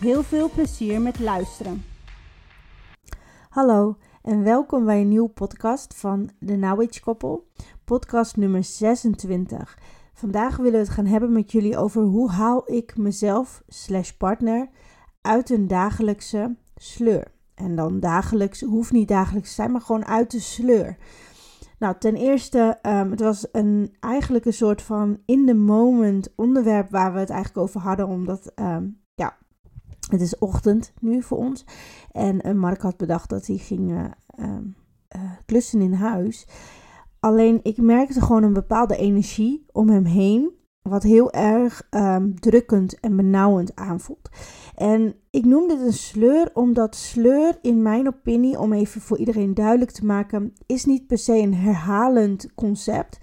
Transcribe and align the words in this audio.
Heel 0.00 0.22
veel 0.22 0.50
plezier 0.50 1.00
met 1.00 1.20
luisteren. 1.20 1.84
Hallo 3.48 3.96
en 4.22 4.42
welkom 4.42 4.84
bij 4.84 5.00
een 5.00 5.08
nieuwe 5.08 5.28
podcast 5.28 5.94
van 5.96 6.30
de 6.38 6.56
Now 6.56 6.80
Age 6.80 7.00
Koppel, 7.00 7.46
podcast 7.84 8.36
nummer 8.36 8.64
26. 8.64 9.78
Vandaag 10.12 10.56
willen 10.56 10.72
we 10.72 10.78
het 10.78 10.88
gaan 10.88 11.06
hebben 11.06 11.32
met 11.32 11.52
jullie 11.52 11.76
over 11.76 12.02
hoe 12.02 12.30
haal 12.30 12.72
ik 12.72 12.96
mezelf 12.96 13.62
slash 13.68 14.10
partner 14.10 14.68
uit 15.20 15.50
een 15.50 15.66
dagelijkse 15.66 16.56
sleur. 16.74 17.32
En 17.54 17.76
dan 17.76 18.00
dagelijks, 18.00 18.60
hoeft 18.60 18.92
niet 18.92 19.08
dagelijks 19.08 19.48
te 19.48 19.54
zijn, 19.54 19.72
maar 19.72 19.80
gewoon 19.80 20.06
uit 20.06 20.30
de 20.30 20.40
sleur. 20.40 20.96
Nou, 21.78 21.94
ten 21.98 22.14
eerste, 22.14 22.78
um, 22.82 23.10
het 23.10 23.20
was 23.20 23.46
een, 23.52 23.96
eigenlijk 24.00 24.44
een 24.44 24.52
soort 24.52 24.82
van 24.82 25.18
in 25.24 25.46
the 25.46 25.54
moment 25.54 26.32
onderwerp 26.34 26.90
waar 26.90 27.12
we 27.12 27.18
het 27.18 27.30
eigenlijk 27.30 27.62
over 27.66 27.80
hadden, 27.80 28.06
omdat 28.06 28.52
ja, 28.54 28.96
het 30.10 30.20
is 30.20 30.38
ochtend 30.38 30.92
nu 31.00 31.22
voor 31.22 31.38
ons. 31.38 31.64
En 32.12 32.46
uh, 32.46 32.52
Mark 32.52 32.80
had 32.80 32.96
bedacht 32.96 33.28
dat 33.28 33.46
hij 33.46 33.56
ging 33.56 33.90
uh, 33.90 34.04
uh, 34.38 35.30
klussen 35.46 35.80
in 35.80 35.92
huis. 35.92 36.46
Alleen 37.20 37.60
ik 37.62 37.76
merkte 37.76 38.20
gewoon 38.20 38.42
een 38.42 38.52
bepaalde 38.52 38.96
energie 38.96 39.66
om 39.72 39.88
hem 39.88 40.04
heen, 40.04 40.50
wat 40.82 41.02
heel 41.02 41.32
erg 41.32 41.88
um, 41.90 42.40
drukkend 42.40 43.00
en 43.00 43.16
benauwend 43.16 43.74
aanvoelt. 43.76 44.28
En 44.74 45.14
ik 45.30 45.44
noem 45.44 45.68
dit 45.68 45.80
een 45.80 45.92
sleur 45.92 46.50
omdat 46.54 46.96
sleur 46.96 47.58
in 47.62 47.82
mijn 47.82 48.06
opinie, 48.06 48.58
om 48.58 48.72
even 48.72 49.00
voor 49.00 49.18
iedereen 49.18 49.54
duidelijk 49.54 49.90
te 49.90 50.04
maken, 50.04 50.52
is 50.66 50.84
niet 50.84 51.06
per 51.06 51.18
se 51.18 51.32
een 51.32 51.54
herhalend 51.54 52.54
concept. 52.54 53.18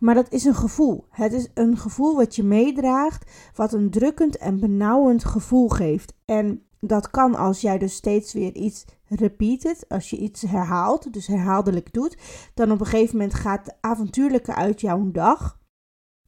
Maar 0.00 0.14
dat 0.14 0.32
is 0.32 0.44
een 0.44 0.54
gevoel. 0.54 1.06
Het 1.10 1.32
is 1.32 1.48
een 1.54 1.76
gevoel 1.76 2.16
wat 2.16 2.36
je 2.36 2.42
meedraagt, 2.42 3.30
wat 3.54 3.72
een 3.72 3.90
drukkend 3.90 4.36
en 4.36 4.60
benauwend 4.60 5.24
gevoel 5.24 5.68
geeft. 5.68 6.14
En 6.24 6.62
dat 6.78 7.10
kan 7.10 7.34
als 7.34 7.60
jij 7.60 7.78
dus 7.78 7.94
steeds 7.94 8.32
weer 8.32 8.54
iets 8.54 8.84
repeated, 9.04 9.84
als 9.88 10.10
je 10.10 10.16
iets 10.16 10.42
herhaalt, 10.42 11.12
dus 11.12 11.26
herhaaldelijk 11.26 11.92
doet, 11.92 12.16
dan 12.54 12.72
op 12.72 12.80
een 12.80 12.86
gegeven 12.86 13.16
moment 13.16 13.34
gaat 13.34 13.64
de 13.64 13.74
avontuurlijke 13.80 14.54
uit 14.54 14.80
jouw 14.80 15.10
dag. 15.10 15.58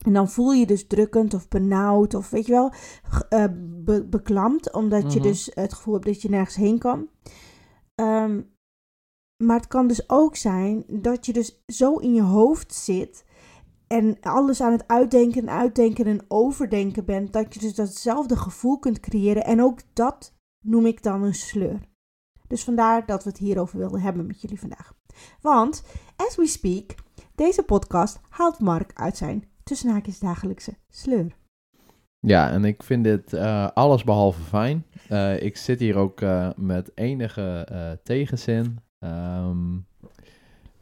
En 0.05 0.13
dan 0.13 0.31
voel 0.31 0.53
je 0.53 0.67
dus 0.67 0.87
drukkend 0.87 1.35
of 1.35 1.49
benauwd 1.49 2.15
of 2.15 2.31
weet 2.31 2.47
je 2.47 2.53
wel, 2.53 2.73
uh, 3.31 3.45
be 3.85 4.05
beklamd, 4.05 4.73
omdat 4.73 5.13
je 5.13 5.21
dus 5.21 5.51
het 5.55 5.73
gevoel 5.73 5.95
hebt 5.95 6.07
dat 6.07 6.23
je 6.23 6.29
nergens 6.29 6.57
heen 6.57 6.79
kan. 6.79 7.09
Um, 7.95 8.51
maar 9.37 9.57
het 9.57 9.67
kan 9.67 9.87
dus 9.87 10.11
ook 10.11 10.37
zijn 10.37 10.85
dat 10.89 11.27
je 11.27 11.33
dus 11.33 11.63
zo 11.67 11.97
in 11.97 12.15
je 12.15 12.23
hoofd 12.23 12.75
zit 12.75 13.25
en 13.93 14.17
alles 14.21 14.61
aan 14.61 14.73
het 14.73 14.89
uitdenken 14.89 15.41
en 15.41 15.51
uitdenken 15.51 16.07
en 16.07 16.25
overdenken 16.29 17.05
bent, 17.05 17.33
dat 17.33 17.55
je 17.55 17.61
dus 17.61 17.75
datzelfde 17.75 18.37
gevoel 18.37 18.79
kunt 18.79 19.01
creëren. 19.01 19.45
En 19.45 19.63
ook 19.63 19.81
dat 19.93 20.35
noem 20.65 20.87
ik 20.87 21.03
dan 21.03 21.23
een 21.23 21.35
sleur. 21.35 21.81
Dus 22.47 22.65
vandaar 22.65 23.07
dat 23.07 23.25
we 23.25 23.31
het 23.31 23.39
hierover 23.39 23.79
wilden 23.79 24.01
hebben 24.01 24.27
met 24.27 24.41
jullie 24.41 24.61
vandaag. 24.61 24.95
Want, 25.41 25.85
as 26.17 26.37
we 26.37 26.47
speak, 26.47 26.95
deze 27.35 27.63
podcast 27.63 28.21
haalt 28.29 28.59
Mark 28.59 28.91
uit 28.95 29.17
zijn 29.17 29.45
tussen 29.63 29.91
haakjes 29.91 30.19
dagelijkse 30.19 30.77
sleur. 30.89 31.37
Ja, 32.19 32.51
en 32.51 32.65
ik 32.65 32.83
vind 32.83 33.05
dit 33.05 33.33
uh, 33.33 33.69
alles 33.75 34.05
behalve 34.05 34.43
fijn. 34.43 34.87
Uh, 35.11 35.43
ik 35.43 35.57
zit 35.57 35.81
hier 35.81 35.97
ook 35.97 36.21
uh, 36.21 36.51
met 36.57 36.91
enige 36.95 37.99
tegenzin. 38.03 38.79
Um, 38.99 39.87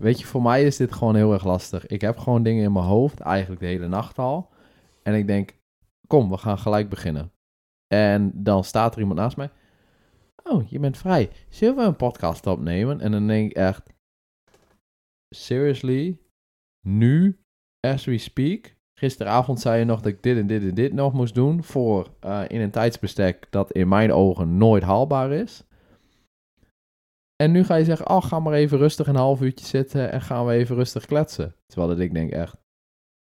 weet 0.00 0.20
je, 0.20 0.26
voor 0.26 0.42
mij 0.42 0.64
is 0.64 0.76
dit 0.76 0.92
gewoon 0.92 1.14
heel 1.14 1.32
erg 1.32 1.44
lastig. 1.44 1.86
Ik 1.86 2.00
heb 2.00 2.18
gewoon 2.18 2.42
dingen 2.42 2.64
in 2.64 2.72
mijn 2.72 2.84
hoofd, 2.84 3.20
eigenlijk 3.20 3.60
de 3.60 3.66
hele 3.66 3.88
nacht 3.88 4.18
al. 4.18 4.50
En 5.02 5.14
ik 5.14 5.26
denk, 5.26 5.54
kom, 6.06 6.30
we 6.30 6.36
gaan 6.36 6.58
gelijk 6.58 6.88
beginnen. 6.88 7.32
En 7.86 8.30
dan 8.34 8.64
staat 8.64 8.94
er 8.94 9.00
iemand 9.00 9.18
naast 9.18 9.36
mij. 9.36 9.50
Oh, 10.44 10.68
je 10.68 10.78
bent 10.78 10.98
vrij. 10.98 11.30
Zullen 11.48 11.76
we 11.76 11.82
een 11.82 11.96
podcast 11.96 12.46
opnemen? 12.46 13.00
En 13.00 13.10
dan 13.10 13.26
denk 13.26 13.50
ik 13.50 13.56
echt, 13.56 13.92
seriously? 15.34 16.18
Nu? 16.86 17.44
As 17.80 18.04
we 18.04 18.18
speak? 18.18 18.78
Gisteravond 18.94 19.60
zei 19.60 19.78
je 19.78 19.84
nog 19.84 20.00
dat 20.00 20.12
ik 20.12 20.22
dit 20.22 20.36
en 20.36 20.46
dit 20.46 20.62
en 20.62 20.74
dit 20.74 20.92
nog 20.92 21.12
moest 21.12 21.34
doen 21.34 21.64
voor 21.64 22.10
uh, 22.24 22.42
in 22.48 22.60
een 22.60 22.70
tijdsbestek 22.70 23.46
dat 23.50 23.72
in 23.72 23.88
mijn 23.88 24.12
ogen 24.12 24.56
nooit 24.56 24.82
haalbaar 24.82 25.32
is. 25.32 25.64
En 27.40 27.50
nu 27.50 27.64
ga 27.64 27.74
je 27.74 27.84
zeggen, 27.84 28.10
oh, 28.10 28.22
ga 28.22 28.40
maar 28.40 28.52
even 28.52 28.78
rustig 28.78 29.06
een 29.06 29.16
half 29.16 29.40
uurtje 29.40 29.66
zitten 29.66 30.12
en 30.12 30.20
gaan 30.20 30.46
we 30.46 30.52
even 30.52 30.76
rustig 30.76 31.06
kletsen. 31.06 31.54
Terwijl 31.66 31.90
dat 31.90 32.00
ik 32.00 32.14
denk 32.14 32.30
echt, 32.30 32.56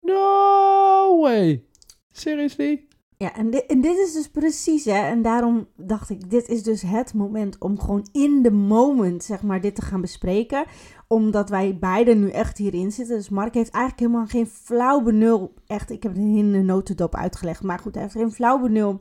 no 0.01 1.21
way, 1.21 1.65
seriously? 2.11 2.89
Ja, 3.17 3.35
en 3.35 3.51
dit, 3.51 3.67
en 3.67 3.81
dit 3.81 3.99
is 3.99 4.13
dus 4.13 4.29
precies, 4.29 4.85
hè, 4.85 4.99
en 4.99 5.23
daarom 5.23 5.69
dacht 5.77 6.11
ik, 6.11 6.31
dit 6.31 6.49
is 6.49 6.63
dus 6.63 6.83
het 6.83 7.15
moment 7.15 7.59
om 7.59 7.81
gewoon 7.81 8.09
in 8.13 8.43
de 8.43 8.51
moment, 8.51 9.25
zeg 9.25 9.43
maar, 9.43 9.61
dit 9.61 9.75
te 9.75 9.83
gaan 9.83 10.01
bespreken. 10.01 10.65
Omdat 11.09 11.49
wij 11.49 11.79
beiden 11.79 12.21
nu 12.21 12.31
echt 12.31 12.59
hierin 12.59 12.93
zitten. 12.93 13.17
Dus 13.17 13.29
Mark 13.29 13.55
heeft 13.55 13.71
eigenlijk 13.71 14.07
helemaal 14.07 14.27
geen 14.27 14.47
flauw 14.47 15.03
benul, 15.03 15.55
echt, 15.67 15.91
ik 15.91 16.03
heb 16.03 16.13
het 16.13 16.23
in 16.23 16.53
de 16.53 16.63
notendop 16.63 17.15
uitgelegd, 17.15 17.63
maar 17.63 17.79
goed, 17.79 17.95
hij 17.95 18.03
heeft 18.03 18.15
geen 18.15 18.33
flauw 18.33 18.61
benul 18.61 19.01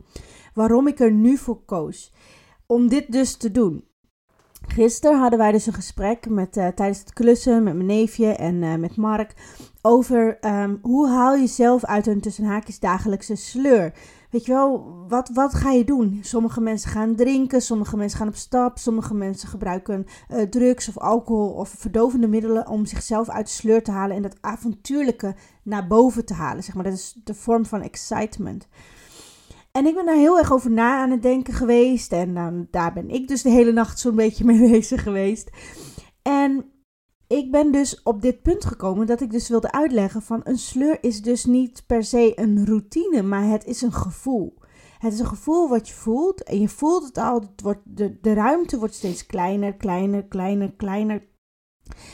waarom 0.54 0.88
ik 0.88 1.00
er 1.00 1.12
nu 1.12 1.38
voor 1.38 1.66
koos. 1.66 2.14
Om 2.68 2.88
dit 2.88 3.12
dus 3.12 3.36
te 3.36 3.52
doen. 3.52 3.94
Gisteren 4.68 5.20
hadden 5.20 5.40
wij 5.40 5.52
dus 5.52 5.66
een 5.66 5.74
gesprek 5.74 6.30
met, 6.30 6.58
uh, 6.58 6.68
tijdens 6.68 7.00
het 7.00 7.14
klussen 7.14 7.64
met 7.64 7.74
mijn 7.74 7.86
neefje 7.86 8.28
en 8.28 8.56
uh, 8.56 8.76
met 8.76 8.96
Mark 8.96 9.34
over 9.82 10.38
um, 10.46 10.80
hoe 10.82 11.08
haal 11.08 11.34
je 11.34 11.40
jezelf 11.40 11.86
uit 11.86 12.08
een 12.08 12.22
tussen 12.22 12.44
haakjes 12.44 12.80
dagelijkse 12.80 13.36
sleur. 13.36 13.94
Weet 14.30 14.46
je 14.46 14.52
wel, 14.52 15.04
wat, 15.08 15.30
wat 15.34 15.54
ga 15.54 15.72
je 15.72 15.86
doen? 15.86 16.20
Sommige 16.22 16.62
mensen 16.62 16.90
gaan 16.90 17.16
drinken, 17.16 17.62
sommige 17.62 17.98
mensen 17.98 18.18
gaan 18.18 18.28
op 18.28 18.36
stap, 18.36 18.78
sommige 18.78 19.14
mensen 19.14 19.50
gebruiken 19.50 20.06
uh, 20.30 20.42
drugs 20.42 20.88
of 20.88 20.98
alcohol 20.98 21.50
of 21.50 21.70
verdovende 21.70 22.28
middelen 22.28 22.68
om 22.68 22.86
zichzelf 22.86 23.30
uit 23.30 23.46
de 23.46 23.52
sleur 23.52 23.84
te 23.84 23.92
halen 23.92 24.16
en 24.16 24.22
dat 24.22 24.38
avontuurlijke 24.42 25.36
naar 25.64 25.88
boven 25.88 26.26
te 26.26 26.34
halen. 26.34 26.64
Zeg 26.64 26.76
maar, 26.76 26.84
dat 26.84 26.94
is 26.94 27.16
de 27.24 27.34
vorm 27.34 27.66
van 27.66 27.82
excitement. 27.82 28.68
En 29.76 29.86
ik 29.86 29.96
ben 29.96 30.06
daar 30.06 30.16
heel 30.16 30.38
erg 30.38 30.54
over 30.54 30.72
na 30.72 31.02
aan 31.02 31.12
het 31.12 31.22
denken 31.22 31.54
geweest. 31.54 32.12
En 32.12 32.68
daar 32.72 32.94
ben 32.94 33.10
ik 33.10 33.28
dus 33.28 33.42
de 33.42 33.50
hele 33.50 33.72
nacht 33.72 34.00
zo'n 34.00 34.16
beetje 34.16 34.46
mee 34.46 34.60
bezig 34.72 35.04
geweest. 35.04 35.50
En 36.22 36.66
ik 37.28 37.52
ben 37.52 37.72
dus 37.72 38.04
op 38.04 38.22
dit 38.22 38.42
punt 38.42 38.66
gekomen 38.66 39.08
dat 39.08 39.22
ik 39.22 39.32
dus 39.32 39.50
wilde 39.50 39.72
uitleggen 39.72 40.22
van 40.22 40.42
een 40.44 40.58
sleur 40.58 40.98
is 41.02 41.22
dus 41.22 41.46
niet 41.46 41.84
per 41.88 42.04
se 42.04 42.32
een 42.36 42.66
routine, 42.66 43.22
maar 43.22 43.44
het 43.44 43.66
is 43.66 43.82
een 43.82 43.94
gevoel. 43.94 44.58
Het 45.00 45.14
is 45.14 45.20
een 45.20 45.26
gevoel 45.26 45.70
wat 45.70 45.88
je 45.88 45.94
voelt 45.94 46.44
en 46.44 46.60
je 46.60 46.70
voelt 46.70 47.04
het 47.04 47.18
al. 47.18 47.40
Het 47.40 47.62
wordt, 47.62 47.82
de, 47.84 48.18
de 48.22 48.34
ruimte 48.34 48.78
wordt 48.78 48.94
steeds 48.94 49.26
kleiner, 49.26 49.76
kleiner, 49.76 50.24
kleiner, 50.26 50.74
kleiner. 50.74 51.28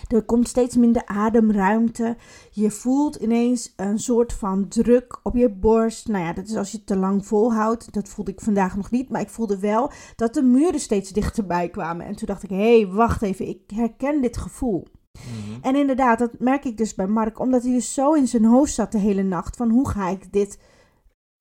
Er 0.07 0.23
komt 0.23 0.47
steeds 0.47 0.75
minder 0.75 1.05
ademruimte. 1.05 2.17
Je 2.51 2.71
voelt 2.71 3.15
ineens 3.15 3.73
een 3.75 3.99
soort 3.99 4.33
van 4.33 4.67
druk 4.67 5.19
op 5.23 5.35
je 5.35 5.49
borst. 5.49 6.07
Nou 6.07 6.23
ja, 6.23 6.33
dat 6.33 6.47
is 6.47 6.55
als 6.55 6.71
je 6.71 6.77
het 6.77 6.85
te 6.85 6.97
lang 6.97 7.25
volhoudt. 7.25 7.93
Dat 7.93 8.09
voelde 8.09 8.31
ik 8.31 8.41
vandaag 8.41 8.75
nog 8.75 8.91
niet. 8.91 9.09
Maar 9.09 9.21
ik 9.21 9.29
voelde 9.29 9.59
wel 9.59 9.91
dat 10.15 10.33
de 10.33 10.41
muren 10.41 10.79
steeds 10.79 11.11
dichterbij 11.11 11.69
kwamen. 11.69 12.05
En 12.05 12.15
toen 12.15 12.27
dacht 12.27 12.43
ik: 12.43 12.49
hé, 12.49 12.79
hey, 12.79 12.87
wacht 12.87 13.21
even. 13.21 13.47
Ik 13.47 13.61
herken 13.67 14.21
dit 14.21 14.37
gevoel. 14.37 14.87
Mhm. 15.11 15.61
En 15.61 15.75
inderdaad, 15.75 16.19
dat 16.19 16.39
merk 16.39 16.65
ik 16.65 16.77
dus 16.77 16.95
bij 16.95 17.07
Mark. 17.07 17.39
Omdat 17.39 17.63
hij 17.63 17.71
dus 17.71 17.93
zo 17.93 18.13
in 18.13 18.27
zijn 18.27 18.45
hoofd 18.45 18.73
zat 18.73 18.91
de 18.91 18.97
hele 18.97 19.23
nacht. 19.23 19.55
Van 19.55 19.69
hoe 19.69 19.89
ga 19.89 20.09
ik 20.09 20.33
dit, 20.33 20.59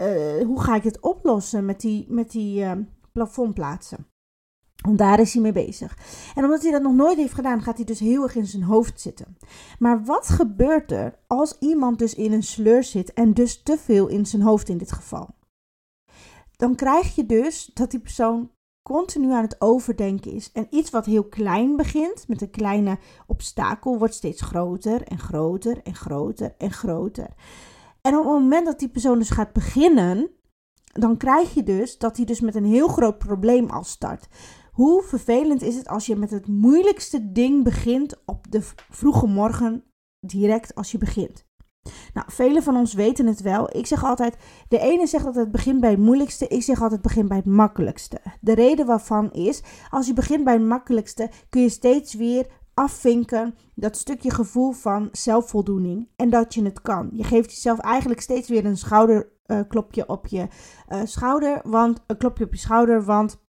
uh, 0.02 0.46
hoe 0.46 0.60
ga 0.60 0.76
ik 0.76 0.82
dit 0.82 1.00
oplossen 1.00 1.64
met 1.64 1.80
die, 1.80 2.06
met 2.08 2.30
die 2.30 2.62
uh, 2.62 2.72
plafondplaatsen. 3.12 4.09
Want 4.80 4.98
daar 4.98 5.20
is 5.20 5.32
hij 5.32 5.42
mee 5.42 5.52
bezig. 5.52 5.96
En 6.34 6.44
omdat 6.44 6.62
hij 6.62 6.70
dat 6.70 6.82
nog 6.82 6.94
nooit 6.94 7.16
heeft 7.16 7.34
gedaan, 7.34 7.62
gaat 7.62 7.76
hij 7.76 7.84
dus 7.84 7.98
heel 7.98 8.22
erg 8.22 8.34
in 8.34 8.46
zijn 8.46 8.62
hoofd 8.62 9.00
zitten. 9.00 9.36
Maar 9.78 10.04
wat 10.04 10.28
gebeurt 10.28 10.92
er 10.92 11.18
als 11.26 11.56
iemand 11.58 11.98
dus 11.98 12.14
in 12.14 12.32
een 12.32 12.42
sleur 12.42 12.84
zit 12.84 13.12
en 13.12 13.34
dus 13.34 13.62
te 13.62 13.78
veel 13.78 14.06
in 14.06 14.26
zijn 14.26 14.42
hoofd 14.42 14.68
in 14.68 14.78
dit 14.78 14.92
geval? 14.92 15.28
Dan 16.56 16.74
krijg 16.74 17.14
je 17.14 17.26
dus 17.26 17.70
dat 17.74 17.90
die 17.90 18.00
persoon 18.00 18.50
continu 18.82 19.32
aan 19.32 19.42
het 19.42 19.60
overdenken 19.60 20.32
is. 20.32 20.52
En 20.52 20.66
iets 20.70 20.90
wat 20.90 21.06
heel 21.06 21.24
klein 21.24 21.76
begint, 21.76 22.28
met 22.28 22.42
een 22.42 22.50
kleine 22.50 22.98
obstakel, 23.26 23.98
wordt 23.98 24.14
steeds 24.14 24.42
groter 24.42 25.02
en 25.02 25.18
groter 25.18 25.80
en 25.82 25.94
groter 25.94 26.54
en 26.58 26.72
groter. 26.72 27.28
En 28.00 28.16
op 28.16 28.24
het 28.24 28.32
moment 28.32 28.66
dat 28.66 28.78
die 28.78 28.88
persoon 28.88 29.18
dus 29.18 29.30
gaat 29.30 29.52
beginnen 29.52 30.30
dan 30.92 31.16
krijg 31.16 31.54
je 31.54 31.62
dus 31.62 31.98
dat 31.98 32.16
hij 32.16 32.26
dus 32.26 32.40
met 32.40 32.54
een 32.54 32.64
heel 32.64 32.88
groot 32.88 33.18
probleem 33.18 33.70
al 33.70 33.84
start. 33.84 34.28
Hoe 34.80 35.02
vervelend 35.02 35.62
is 35.62 35.76
het 35.76 35.88
als 35.88 36.06
je 36.06 36.16
met 36.16 36.30
het 36.30 36.46
moeilijkste 36.46 37.32
ding 37.32 37.64
begint 37.64 38.22
op 38.24 38.46
de 38.50 38.60
vroege 38.90 39.26
morgen 39.26 39.84
direct 40.26 40.74
als 40.74 40.90
je 40.92 40.98
begint? 40.98 41.44
Nou, 42.14 42.26
velen 42.30 42.62
van 42.62 42.76
ons 42.76 42.94
weten 42.94 43.26
het 43.26 43.40
wel. 43.40 43.76
Ik 43.76 43.86
zeg 43.86 44.04
altijd, 44.04 44.36
de 44.68 44.78
ene 44.78 45.06
zegt 45.06 45.24
dat 45.24 45.34
het 45.34 45.50
begint 45.50 45.80
bij 45.80 45.90
het 45.90 45.98
moeilijkste, 45.98 46.46
ik 46.48 46.62
zeg 46.62 46.82
altijd 46.82 46.92
het 46.92 47.02
begint 47.02 47.28
bij 47.28 47.36
het 47.36 47.46
makkelijkste. 47.46 48.20
De 48.40 48.54
reden 48.54 48.86
waarvan 48.86 49.32
is, 49.32 49.62
als 49.90 50.06
je 50.06 50.12
begint 50.12 50.44
bij 50.44 50.54
het 50.54 50.62
makkelijkste, 50.62 51.30
kun 51.48 51.62
je 51.62 51.68
steeds 51.68 52.14
weer 52.14 52.46
afvinken 52.74 53.54
dat 53.74 53.96
stukje 53.96 54.30
gevoel 54.30 54.72
van 54.72 55.08
zelfvoldoening 55.12 56.08
en 56.16 56.30
dat 56.30 56.54
je 56.54 56.64
het 56.64 56.80
kan. 56.80 57.10
Je 57.12 57.24
geeft 57.24 57.50
jezelf 57.52 57.78
eigenlijk 57.78 58.20
steeds 58.20 58.48
weer 58.48 58.64
een 58.64 58.78
schouderklopje 58.78 60.08
op 60.08 60.26
je 60.26 60.46
uh, 60.88 61.00
schouder, 61.04 61.60
want 61.64 62.00
een 62.06 62.16
klopje 62.16 62.44
op 62.44 62.52
je 62.52 62.60
schouder, 62.60 63.04
want 63.04 63.48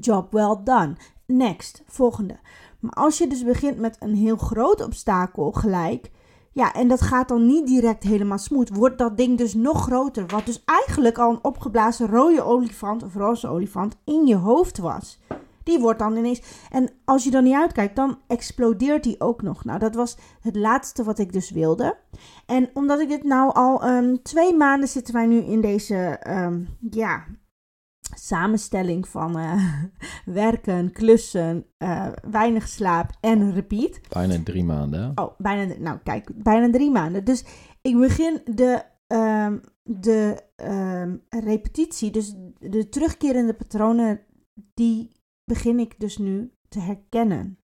job 0.00 0.32
well 0.32 0.56
done. 0.64 0.96
Next, 1.26 1.82
volgende. 1.86 2.38
Maar 2.80 2.92
als 2.92 3.18
je 3.18 3.26
dus 3.26 3.44
begint 3.44 3.78
met 3.78 3.96
een 4.00 4.14
heel 4.14 4.36
groot 4.36 4.84
obstakel 4.84 5.52
gelijk, 5.52 6.10
ja, 6.52 6.72
en 6.72 6.88
dat 6.88 7.00
gaat 7.00 7.28
dan 7.28 7.46
niet 7.46 7.66
direct 7.66 8.02
helemaal 8.02 8.38
smooth. 8.38 8.76
Wordt 8.76 8.98
dat 8.98 9.16
ding 9.16 9.38
dus 9.38 9.54
nog 9.54 9.82
groter. 9.82 10.26
Wat 10.26 10.46
dus 10.46 10.62
eigenlijk 10.64 11.18
al 11.18 11.30
een 11.30 11.44
opgeblazen 11.44 12.06
rode 12.06 12.42
olifant 12.42 13.02
of 13.02 13.14
roze 13.14 13.48
olifant 13.48 13.96
in 14.04 14.26
je 14.26 14.36
hoofd 14.36 14.78
was. 14.78 15.20
Die 15.62 15.78
wordt 15.78 15.98
dan 15.98 16.16
ineens. 16.16 16.42
En 16.70 16.90
als 17.04 17.24
je 17.24 17.30
dan 17.30 17.44
niet 17.44 17.54
uitkijkt, 17.54 17.96
dan 17.96 18.18
explodeert 18.26 19.02
die 19.02 19.20
ook 19.20 19.42
nog. 19.42 19.64
Nou, 19.64 19.78
dat 19.78 19.94
was 19.94 20.16
het 20.40 20.56
laatste 20.56 21.04
wat 21.04 21.18
ik 21.18 21.32
dus 21.32 21.50
wilde. 21.50 21.96
En 22.46 22.70
omdat 22.74 23.00
ik 23.00 23.08
dit 23.08 23.24
nou 23.24 23.52
al 23.52 23.88
um, 23.88 24.22
twee 24.22 24.54
maanden 24.54 24.88
zitten 24.88 25.14
wij 25.14 25.26
nu 25.26 25.38
in 25.38 25.60
deze. 25.60 26.20
Um, 26.28 26.68
ja, 26.90 27.24
samenstelling 28.14 29.08
van 29.08 29.38
uh, 29.38 29.74
werken, 30.24 30.92
klussen, 30.92 31.66
uh, 31.78 32.06
weinig 32.30 32.68
slaap 32.68 33.10
en 33.20 33.52
repeat. 33.52 34.00
Bijna 34.08 34.42
drie 34.44 34.64
maanden. 34.64 35.12
Oh, 35.14 35.38
bijna, 35.38 35.74
nou 35.78 35.98
kijk, 36.02 36.42
bijna 36.42 36.70
drie 36.70 36.90
maanden. 36.90 37.24
Dus 37.24 37.44
ik 37.82 37.98
begin 37.98 38.40
de, 38.44 38.82
um, 39.06 39.60
de 39.82 40.42
um, 40.56 41.22
repetitie, 41.28 42.10
dus 42.10 42.34
de 42.58 42.88
terugkerende 42.88 43.54
patronen, 43.54 44.20
die 44.74 45.10
begin 45.44 45.78
ik 45.78 46.00
dus 46.00 46.18
nu 46.18 46.52
te 46.68 46.80
herkennen. 46.80 47.58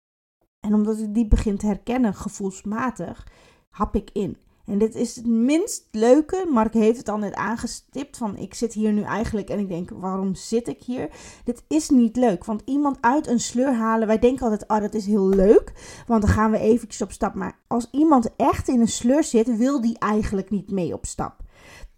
En 0.60 0.74
omdat 0.74 1.00
ik 1.00 1.14
die 1.14 1.28
begin 1.28 1.58
te 1.58 1.66
herkennen, 1.66 2.14
gevoelsmatig, 2.14 3.28
hap 3.70 3.96
ik 3.96 4.10
in. 4.14 4.38
En 4.72 4.78
dit 4.78 4.96
is 4.96 5.16
het 5.16 5.26
minst 5.26 5.88
leuke. 5.92 6.46
Mark 6.50 6.74
heeft 6.74 6.98
het 6.98 7.10
al 7.10 7.18
net 7.18 7.34
aangestipt. 7.34 8.18
Van 8.18 8.38
ik 8.38 8.54
zit 8.54 8.74
hier 8.74 8.94
nu 8.94 9.02
eigenlijk 9.02 9.50
en 9.50 9.60
ik 9.60 9.68
denk, 9.68 9.90
waarom 9.90 10.36
zit 10.36 10.68
ik 10.68 10.82
hier? 10.84 11.10
Dit 11.44 11.64
is 11.68 11.90
niet 11.90 12.16
leuk. 12.16 12.46
Want 12.46 12.62
iemand 12.66 12.98
uit 13.02 13.28
een 13.28 13.40
sleur 13.40 13.74
halen. 13.74 14.08
Wij 14.08 14.20
denken 14.20 14.44
altijd, 14.44 14.68
ah, 14.68 14.82
dat 14.82 14.94
is 14.94 15.06
heel 15.06 15.28
leuk. 15.28 15.74
Want 16.08 16.22
dan 16.22 16.32
gaan 16.32 16.52
we 16.52 16.60
eventjes 16.60 17.02
op 17.02 17.12
stap. 17.12 17.34
Maar 17.34 17.60
als 17.68 17.88
iemand 17.92 18.36
echt 18.36 18.68
in 18.68 18.80
een 18.80 18.88
sleur 18.88 19.24
zit, 19.24 19.58
wil 19.58 19.82
die 19.82 20.00
eigenlijk 20.00 20.50
niet 20.50 20.72
mee 20.72 20.94
op 20.94 21.06
stap. 21.06 21.36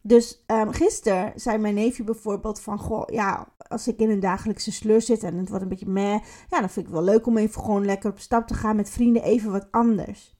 Dus 0.01 0.43
um, 0.47 0.71
gisteren 0.71 1.31
zei 1.35 1.57
mijn 1.57 1.73
neefje 1.73 2.03
bijvoorbeeld 2.03 2.59
van, 2.59 2.79
goh, 2.79 3.03
ja, 3.05 3.47
als 3.57 3.87
ik 3.87 3.99
in 3.99 4.09
een 4.09 4.19
dagelijkse 4.19 4.71
sleur 4.71 5.01
zit 5.01 5.23
en 5.23 5.37
het 5.37 5.49
wordt 5.49 5.63
een 5.63 5.69
beetje 5.69 5.89
meh, 5.89 6.19
ja, 6.49 6.59
dan 6.59 6.69
vind 6.69 6.87
ik 6.87 6.93
het 6.93 7.03
wel 7.03 7.13
leuk 7.13 7.27
om 7.27 7.37
even 7.37 7.61
gewoon 7.61 7.85
lekker 7.85 8.09
op 8.09 8.19
stap 8.19 8.47
te 8.47 8.53
gaan 8.53 8.75
met 8.75 8.89
vrienden, 8.89 9.23
even 9.23 9.51
wat 9.51 9.67
anders. 9.71 10.32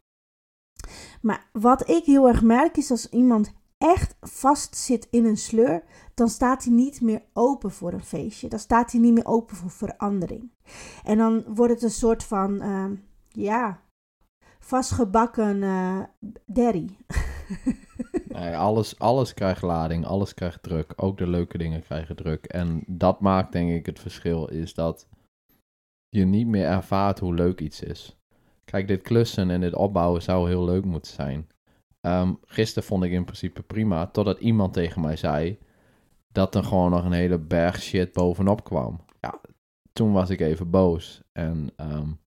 Maar 1.21 1.50
wat 1.51 1.89
ik 1.89 2.06
heel 2.06 2.27
erg 2.27 2.41
merk 2.41 2.77
is 2.77 2.91
als 2.91 3.09
iemand 3.09 3.53
echt 3.77 4.15
vast 4.21 4.75
zit 4.75 5.07
in 5.12 5.25
een 5.25 5.38
sleur, 5.38 5.83
dan 6.13 6.30
staat 6.30 6.63
hij 6.63 6.74
niet 6.74 7.01
meer 7.01 7.21
open 7.33 7.71
voor 7.71 7.94
een 7.94 8.03
feestje. 8.03 8.47
Dan 8.47 8.59
staat 8.59 8.91
hij 8.91 9.01
niet 9.01 9.13
meer 9.13 9.25
open 9.25 9.56
voor 9.56 9.69
verandering. 9.69 10.51
En 11.03 11.18
dan 11.18 11.44
wordt 11.47 11.74
het 11.74 11.83
een 11.83 11.89
soort 11.89 12.24
van, 12.24 12.63
uh, 12.63 12.85
ja, 13.30 13.81
vastgebakken 14.59 15.62
uh, 15.62 16.00
derry. 16.45 16.97
nee, 18.27 18.56
alles, 18.56 19.00
alles 19.00 19.33
krijgt 19.33 19.62
lading, 19.62 20.06
alles 20.06 20.33
krijgt 20.33 20.63
druk. 20.63 20.94
Ook 20.95 21.18
de 21.18 21.27
leuke 21.27 21.57
dingen 21.57 21.81
krijgen 21.81 22.15
druk. 22.15 22.45
En 22.45 22.83
dat 22.88 23.19
maakt 23.19 23.51
denk 23.51 23.71
ik 23.71 23.86
het 23.86 24.00
verschil, 24.00 24.47
is 24.47 24.74
dat 24.74 25.07
je 26.09 26.25
niet 26.25 26.47
meer 26.47 26.65
ervaart 26.65 27.19
hoe 27.19 27.33
leuk 27.33 27.59
iets 27.59 27.81
is. 27.81 28.18
Kijk, 28.65 28.88
dit 28.88 29.01
klussen 29.01 29.50
en 29.50 29.62
dit 29.62 29.75
opbouwen 29.75 30.21
zou 30.21 30.48
heel 30.48 30.65
leuk 30.65 30.86
moeten 30.86 31.13
zijn. 31.13 31.48
Um, 32.01 32.39
gisteren 32.45 32.83
vond 32.83 33.04
ik 33.04 33.12
in 33.12 33.24
principe 33.24 33.62
prima, 33.62 34.07
totdat 34.07 34.39
iemand 34.39 34.74
tegen 34.74 35.01
mij 35.01 35.15
zei 35.15 35.60
dat 36.31 36.56
er 36.56 36.63
gewoon 36.63 36.92
nog 36.92 37.06
een 37.06 37.12
hele 37.12 37.39
berg 37.39 37.81
shit 37.81 38.13
bovenop 38.13 38.63
kwam. 38.63 39.06
Ja, 39.19 39.39
toen 39.94 40.12
was 40.12 40.30
ik 40.30 40.39
even 40.39 40.69
boos. 40.69 41.21
En 41.31 41.69
um, 41.77 42.19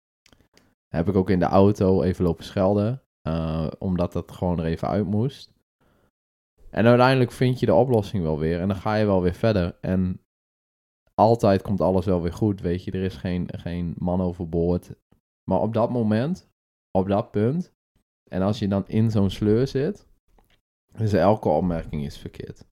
heb 0.88 1.08
ik 1.08 1.16
ook 1.16 1.30
in 1.30 1.38
de 1.38 1.44
auto 1.44 2.02
even 2.02 2.24
lopen 2.24 2.44
schelden, 2.44 3.02
uh, 3.28 3.66
omdat 3.78 4.12
dat 4.12 4.32
gewoon 4.32 4.58
er 4.58 4.64
even 4.64 4.88
uit 4.88 5.06
moest. 5.06 5.54
En 6.70 6.86
uiteindelijk 6.86 7.32
vind 7.32 7.60
je 7.60 7.66
de 7.66 7.74
oplossing 7.74 8.22
wel 8.22 8.38
weer 8.38 8.60
en 8.60 8.68
dan 8.68 8.76
ga 8.76 8.94
je 8.94 9.06
wel 9.06 9.22
weer 9.22 9.34
verder. 9.34 9.76
En 9.80 10.20
altijd 11.14 11.62
komt 11.62 11.80
alles 11.80 12.04
wel 12.04 12.22
weer 12.22 12.32
goed, 12.32 12.60
weet 12.60 12.84
je. 12.84 12.90
Er 12.90 13.02
is 13.02 13.16
geen, 13.16 13.48
geen 13.56 13.94
man 13.98 14.20
overboord. 14.20 14.90
Maar 15.50 15.60
op 15.60 15.72
dat 15.72 15.90
moment, 15.90 16.48
op 16.90 17.08
dat 17.08 17.30
punt, 17.30 17.72
en 18.30 18.42
als 18.42 18.58
je 18.58 18.68
dan 18.68 18.88
in 18.88 19.10
zo'n 19.10 19.30
sleur 19.30 19.66
zit, 19.66 20.06
is 20.94 21.12
elke 21.12 21.48
opmerking 21.48 22.04
is 22.04 22.18
verkeerd. 22.18 22.64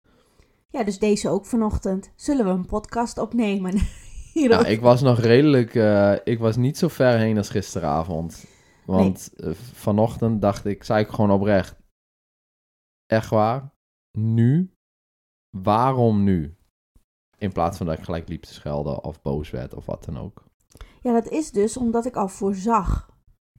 Ja, 0.69 0.85
dus 0.85 0.99
deze 0.99 1.29
ook 1.29 1.47
vanochtend. 1.47 2.13
Zullen 2.17 2.45
we 2.45 2.51
een 2.51 2.67
podcast 2.67 3.19
opnemen? 3.19 3.75
nou, 4.35 4.67
ik 4.67 4.81
was 4.81 5.01
nog 5.03 5.19
redelijk, 5.19 5.75
uh, 5.75 6.17
ik 6.25 6.39
was 6.39 6.57
niet 6.57 6.79
zo 6.79 6.89
ver 6.89 7.19
heen 7.19 7.37
als 7.37 7.49
gisteravond. 7.49 8.45
Want 8.87 9.33
nee. 9.37 9.49
uh, 9.51 9.55
vanochtend 9.55 10.41
dacht 10.41 10.65
ik, 10.65 10.85
zei 10.85 11.05
ik 11.05 11.09
gewoon 11.09 11.31
oprecht, 11.31 11.77
echt 13.07 13.31
waar, 13.31 13.75
nu? 14.19 14.75
Waarom 15.51 16.25
nu? 16.25 16.57
In 17.39 17.53
plaats 17.53 17.77
van 17.77 17.87
dat 17.87 17.99
ik 17.99 18.05
gelijk 18.05 18.29
liep 18.29 18.43
te 18.43 18.55
schelden 18.55 19.05
of 19.05 19.23
boos 19.23 19.51
werd 19.51 19.75
of 19.75 19.87
wat 19.87 20.05
dan 20.05 20.19
ook. 20.19 20.45
Ja, 21.05 21.13
dat 21.13 21.29
is 21.29 21.51
dus 21.51 21.77
omdat 21.77 22.07
ik 22.07 22.17
al 22.17 22.29
voorzag 22.29 23.11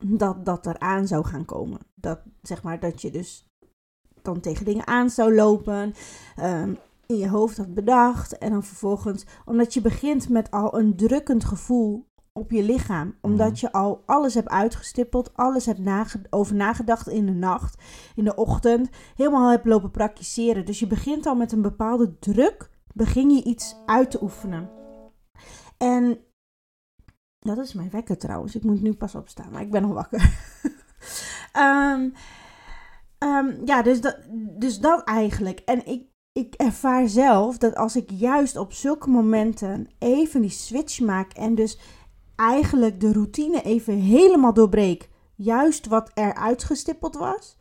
dat 0.05 0.45
dat 0.45 0.65
eraan 0.65 1.07
zou 1.07 1.25
gaan 1.25 1.45
komen. 1.45 1.79
Dat 1.95 2.19
zeg 2.41 2.63
maar 2.63 2.79
dat 2.79 3.01
je 3.01 3.11
dus 3.11 3.49
dan 4.21 4.39
tegen 4.39 4.65
dingen 4.65 4.87
aan 4.87 5.09
zou 5.09 5.35
lopen. 5.35 5.93
Um, 6.39 6.77
in 7.05 7.17
je 7.17 7.29
hoofd 7.29 7.57
had 7.57 7.73
bedacht. 7.73 8.37
En 8.37 8.51
dan 8.51 8.63
vervolgens, 8.63 9.25
omdat 9.45 9.73
je 9.73 9.81
begint 9.81 10.29
met 10.29 10.51
al 10.51 10.79
een 10.79 10.95
drukkend 10.95 11.45
gevoel 11.45 12.07
op 12.33 12.51
je 12.51 12.63
lichaam. 12.63 13.15
Omdat 13.21 13.49
mm. 13.49 13.55
je 13.55 13.71
al 13.71 14.03
alles 14.05 14.33
hebt 14.33 14.49
uitgestippeld, 14.49 15.33
alles 15.33 15.65
hebt 15.65 15.79
nage 15.79 16.21
over 16.29 16.55
nagedacht 16.55 17.07
in 17.07 17.25
de 17.25 17.31
nacht, 17.31 17.81
in 18.15 18.23
de 18.23 18.35
ochtend. 18.35 18.89
Helemaal 19.15 19.49
hebt 19.49 19.65
lopen 19.65 19.91
praktiseren. 19.91 20.65
Dus 20.65 20.79
je 20.79 20.87
begint 20.87 21.25
al 21.25 21.35
met 21.35 21.51
een 21.51 21.61
bepaalde 21.61 22.19
druk, 22.19 22.69
begin 22.93 23.29
je 23.29 23.43
iets 23.43 23.75
uit 23.85 24.11
te 24.11 24.21
oefenen. 24.21 24.69
En 25.77 26.19
dat 27.45 27.57
is 27.57 27.73
mijn 27.73 27.89
wekker 27.89 28.17
trouwens. 28.17 28.55
Ik 28.55 28.63
moet 28.63 28.81
nu 28.81 28.93
pas 28.93 29.15
opstaan, 29.15 29.51
maar 29.51 29.61
ik 29.61 29.71
ben 29.71 29.83
al 29.83 29.93
wakker. 29.93 30.31
um, 31.57 32.13
um, 33.29 33.65
ja, 33.65 33.81
dus 33.81 34.01
dat, 34.01 34.17
dus 34.59 34.79
dat 34.79 35.03
eigenlijk. 35.03 35.59
En 35.59 35.85
ik, 35.85 36.03
ik 36.31 36.53
ervaar 36.53 37.07
zelf 37.07 37.57
dat 37.57 37.75
als 37.75 37.95
ik 37.95 38.09
juist 38.11 38.57
op 38.57 38.73
zulke 38.73 39.09
momenten 39.09 39.89
even 39.99 40.41
die 40.41 40.49
switch 40.49 40.99
maak 40.99 41.33
en 41.33 41.55
dus 41.55 41.79
eigenlijk 42.35 42.99
de 42.99 43.13
routine 43.13 43.61
even 43.61 43.93
helemaal 43.93 44.53
doorbreek, 44.53 45.09
juist 45.35 45.85
wat 45.85 46.11
er 46.13 46.33
uitgestippeld 46.33 47.15
was, 47.15 47.57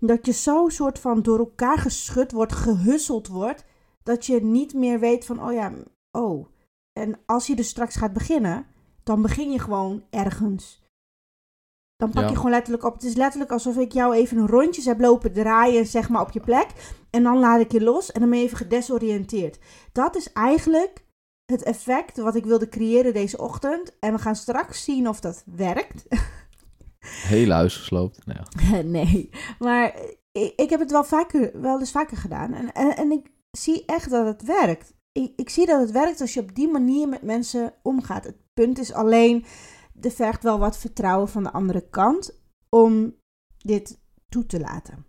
dat 0.00 0.26
je 0.26 0.32
zo 0.32 0.68
soort 0.68 0.98
van 0.98 1.22
door 1.22 1.38
elkaar 1.38 1.78
geschud 1.78 2.32
wordt, 2.32 2.52
gehusseld 2.52 3.28
wordt, 3.28 3.64
dat 4.02 4.26
je 4.26 4.44
niet 4.44 4.74
meer 4.74 5.00
weet 5.00 5.24
van, 5.24 5.42
oh 5.42 5.52
ja, 5.52 5.72
oh. 6.10 6.46
En 6.92 7.18
als 7.26 7.46
je 7.46 7.56
dus 7.56 7.68
straks 7.68 7.96
gaat 7.96 8.12
beginnen, 8.12 8.66
dan 9.08 9.22
begin 9.22 9.50
je 9.50 9.58
gewoon 9.58 10.02
ergens. 10.10 10.82
Dan 11.96 12.10
pak 12.10 12.22
ja. 12.22 12.28
je 12.28 12.36
gewoon 12.36 12.50
letterlijk 12.50 12.84
op. 12.84 12.94
Het 12.94 13.02
is 13.02 13.14
letterlijk 13.14 13.52
alsof 13.52 13.76
ik 13.76 13.92
jou 13.92 14.14
even 14.14 14.38
een 14.38 14.46
rondjes 14.46 14.84
heb 14.84 15.00
lopen 15.00 15.32
draaien, 15.32 15.86
zeg 15.86 16.08
maar, 16.08 16.20
op 16.20 16.30
je 16.30 16.40
plek. 16.40 16.66
En 17.10 17.22
dan 17.22 17.38
laat 17.38 17.60
ik 17.60 17.72
je 17.72 17.80
los 17.80 18.12
en 18.12 18.20
dan 18.20 18.30
ben 18.30 18.38
je 18.38 18.44
even 18.44 18.56
gedesoriënteerd. 18.56 19.58
Dat 19.92 20.16
is 20.16 20.32
eigenlijk 20.32 21.04
het 21.44 21.62
effect 21.62 22.16
wat 22.16 22.34
ik 22.34 22.44
wilde 22.44 22.68
creëren 22.68 23.12
deze 23.12 23.38
ochtend. 23.38 23.98
En 23.98 24.12
we 24.12 24.18
gaan 24.18 24.36
straks 24.36 24.84
zien 24.84 25.08
of 25.08 25.20
dat 25.20 25.42
werkt. 25.46 26.04
Heel 27.34 27.50
huis 27.50 27.76
gesloopt. 27.76 28.26
Nou. 28.26 28.40
nee, 28.98 29.30
maar 29.58 29.94
ik, 30.32 30.52
ik, 30.56 30.70
heb 30.70 30.80
het 30.80 30.90
wel, 30.90 31.04
vaker, 31.04 31.60
wel 31.60 31.78
eens 31.78 31.90
vaker 31.90 32.16
gedaan. 32.16 32.54
En, 32.54 32.72
en, 32.72 32.96
en 32.96 33.10
ik 33.10 33.30
zie 33.50 33.82
echt 33.86 34.10
dat 34.10 34.26
het 34.26 34.42
werkt. 34.42 34.96
Ik, 35.12 35.32
ik 35.36 35.48
zie 35.48 35.66
dat 35.66 35.80
het 35.80 35.90
werkt 35.90 36.20
als 36.20 36.34
je 36.34 36.40
op 36.40 36.54
die 36.54 36.68
manier 36.68 37.08
met 37.08 37.22
mensen 37.22 37.74
omgaat. 37.82 38.24
Het 38.24 38.36
punt 38.54 38.78
is 38.78 38.92
alleen, 38.92 39.44
er 40.00 40.10
vergt 40.10 40.42
wel 40.42 40.58
wat 40.58 40.78
vertrouwen 40.78 41.28
van 41.28 41.42
de 41.42 41.52
andere 41.52 41.88
kant 41.88 42.40
om 42.68 43.14
dit 43.58 44.00
toe 44.28 44.46
te 44.46 44.60
laten. 44.60 45.06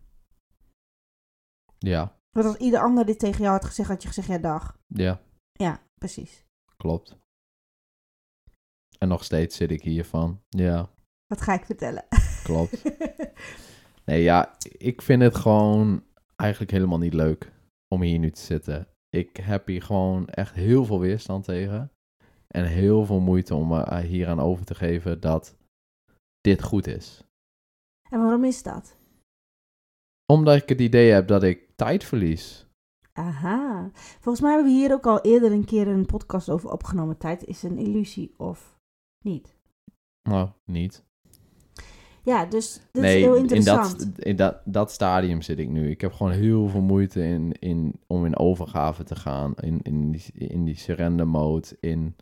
Ja, 1.77 2.19
Want 2.31 2.45
als 2.45 2.55
ieder 2.55 2.79
ander 2.79 3.05
dit 3.05 3.19
tegen 3.19 3.41
jou 3.41 3.51
had 3.51 3.65
gezegd, 3.65 3.89
had 3.89 4.01
je 4.01 4.07
gezegd, 4.07 4.27
ja, 4.27 4.37
dag. 4.37 4.77
Ja, 4.87 5.21
Ja, 5.53 5.83
precies. 5.97 6.45
klopt. 6.77 7.17
En 8.97 9.07
nog 9.07 9.23
steeds 9.23 9.55
zit 9.55 9.71
ik 9.71 9.81
hier 9.81 10.05
van, 10.05 10.41
ja, 10.49 10.89
Wat 11.27 11.41
ga 11.41 11.53
ik 11.53 11.65
vertellen? 11.65 12.05
klopt. 12.43 12.81
Nee, 14.05 14.21
ja, 14.23 14.55
ik 14.77 15.01
vind 15.01 15.21
het 15.21 15.35
gewoon 15.35 16.03
eigenlijk 16.35 16.71
helemaal 16.71 16.97
niet 16.97 17.13
leuk 17.13 17.51
om 17.87 18.01
hier 18.01 18.19
nu 18.19 18.31
te 18.31 18.41
zitten. 18.41 18.87
Ik 19.09 19.37
heb 19.37 19.67
hier 19.67 19.81
gewoon 19.81 20.27
echt 20.27 20.55
heel 20.55 20.85
veel 20.85 20.99
weerstand 20.99 21.43
tegen. 21.43 21.91
En 22.47 22.65
heel 22.65 23.05
veel 23.05 23.19
moeite 23.19 23.55
om 23.55 23.67
me 23.67 24.01
hier 24.01 24.27
aan 24.27 24.39
over 24.39 24.65
te 24.65 24.75
geven 24.75 25.19
dat 25.19 25.57
dit 26.41 26.63
goed 26.63 26.87
is. 26.87 27.23
en 28.09 28.19
waarom 28.19 28.43
is 28.43 28.63
dat? 28.63 28.97
Omdat 30.25 30.55
ik 30.61 30.69
het 30.69 30.81
idee 30.81 31.11
heb 31.11 31.27
dat 31.27 31.43
ik 31.43 31.69
tijd 31.75 32.03
verlies. 32.03 32.67
Aha. 33.13 33.89
Volgens 33.93 34.41
mij 34.41 34.53
hebben 34.53 34.71
we 34.71 34.77
hier 34.77 34.93
ook 34.93 35.05
al 35.05 35.21
eerder 35.21 35.51
een 35.51 35.65
keer 35.65 35.87
een 35.87 36.05
podcast 36.05 36.49
over 36.49 36.71
opgenomen. 36.71 37.17
Tijd 37.17 37.45
is 37.45 37.63
een 37.63 37.77
illusie 37.77 38.33
of 38.37 38.79
niet. 39.23 39.57
Nou, 40.29 40.49
niet. 40.65 41.03
Ja, 42.29 42.45
dus 42.45 42.81
dat 42.91 43.03
nee, 43.03 43.17
is 43.17 43.23
heel 43.23 43.35
in, 43.35 43.41
interessant. 43.41 43.99
dat, 43.99 44.25
in 44.25 44.35
dat, 44.35 44.61
dat 44.65 44.91
stadium 44.91 45.41
zit 45.41 45.59
ik 45.59 45.69
nu. 45.69 45.89
Ik 45.89 46.01
heb 46.01 46.13
gewoon 46.13 46.31
heel 46.31 46.67
veel 46.67 46.81
moeite 46.81 47.23
in, 47.23 47.51
in, 47.59 47.99
om 48.07 48.25
in 48.25 48.37
overgave 48.37 49.03
te 49.03 49.15
gaan. 49.15 49.53
In, 49.55 49.79
in 49.81 50.11
die, 50.11 50.23
in 50.33 50.65
die 50.65 50.75
surrender 50.77 51.27
mode. 51.27 51.77
In 51.79 52.15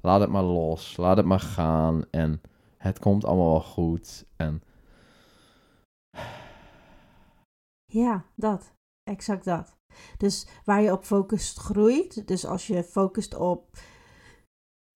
laat 0.00 0.20
het 0.20 0.30
maar 0.30 0.42
los. 0.42 0.96
Laat 0.96 1.16
het 1.16 1.26
maar 1.26 1.40
gaan. 1.40 2.04
En 2.10 2.40
het 2.76 2.98
komt 2.98 3.24
allemaal 3.24 3.50
wel 3.50 3.60
goed. 3.60 4.24
En 4.36 4.62
Ja, 7.84 8.24
dat. 8.34 8.72
Exact 9.02 9.44
dat. 9.44 9.76
Dus 10.16 10.46
waar 10.64 10.82
je 10.82 10.92
op 10.92 11.04
focust 11.04 11.58
groeit. 11.58 12.28
Dus 12.28 12.46
als 12.46 12.66
je 12.66 12.82
focust 12.82 13.34
op 13.34 13.68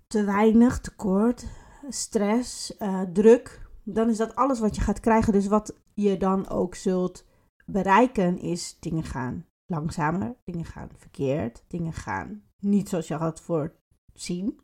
te 0.06 0.25
weinig, 0.25 0.80
tekort, 0.80 1.46
stress, 1.88 2.76
eh, 2.76 3.02
druk, 3.02 3.67
dan 3.95 4.09
is 4.11 4.16
dat 4.16 4.35
alles 4.35 4.61
wat 4.61 4.75
je 4.76 4.80
gaat 4.83 5.00
krijgen. 5.00 5.33
Dus 5.33 5.47
wat 5.47 5.76
je 5.95 6.16
dan 6.16 6.49
ook 6.49 6.75
zult 6.75 7.25
bereiken 7.66 8.38
is 8.38 8.76
dingen 8.80 9.04
gaan 9.04 9.47
langzamer, 9.66 10.37
dingen 10.45 10.64
gaan 10.64 10.88
verkeerd, 10.97 11.64
dingen 11.68 11.92
gaan 11.92 12.42
niet 12.59 12.88
zoals 12.88 13.09
je 13.09 13.14
had 13.14 13.40
voorzien. 13.40 14.61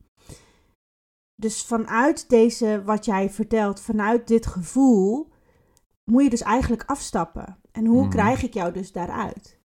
Dus 1.34 1.64
vanuit 1.64 2.28
deze, 2.28 2.82
wat 2.84 3.04
jij 3.04 3.30
vertelt, 3.30 3.80
vanuit 3.80 4.26
dit 4.28 4.46
gevoel, 4.46 5.32
moet 6.10 6.22
je 6.22 6.30
dus 6.30 6.40
eigenlijk 6.42 6.82
afstappen. 6.84 7.58
En 7.72 7.86
hoe 7.86 8.00
Mhm. 8.00 8.10
krijg 8.10 8.42
ik 8.42 8.54
jou 8.54 8.72
dus 8.72 8.92
daaruit? 8.92 9.62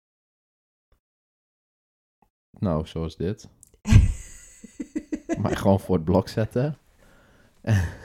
nou, 2.59 2.87
zoals 2.87 3.15
dit. 3.15 3.49
Maar 5.41 5.57
gewoon 5.57 5.79
voor 5.79 5.95
het 5.95 6.05
blok 6.05 6.27
zetten. 6.27 6.77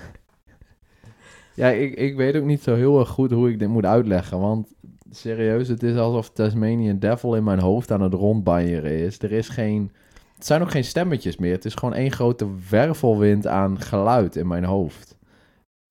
ja, 1.59 1.69
ik, 1.69 1.95
ik 1.95 2.17
weet 2.17 2.37
ook 2.37 2.45
niet 2.45 2.63
zo 2.63 2.75
heel 2.75 2.99
erg 2.99 3.09
goed 3.09 3.31
hoe 3.31 3.51
ik 3.51 3.59
dit 3.59 3.69
moet 3.69 3.85
uitleggen. 3.85 4.39
Want 4.41 4.75
serieus, 5.11 5.69
het 5.69 5.83
is 5.83 5.97
alsof 5.97 6.31
Tasmanian 6.31 6.99
Devil 6.99 7.35
in 7.35 7.45
mijn 7.45 7.61
hoofd 7.61 7.91
aan 7.91 8.01
het 8.01 8.15
rondbanjeren 8.15 8.99
is. 8.99 9.19
Er 9.19 9.33
is 9.33 9.49
geen... 9.49 9.93
Het 10.35 10.47
zijn 10.47 10.63
ook 10.63 10.71
geen 10.71 10.85
stemmetjes 10.85 11.37
meer. 11.37 11.53
Het 11.53 11.65
is 11.65 11.75
gewoon 11.75 11.95
één 11.95 12.11
grote 12.11 12.47
wervelwind 12.71 13.47
aan 13.47 13.81
geluid 13.81 14.37
in 14.37 14.47
mijn 14.47 14.65
hoofd. 14.65 15.19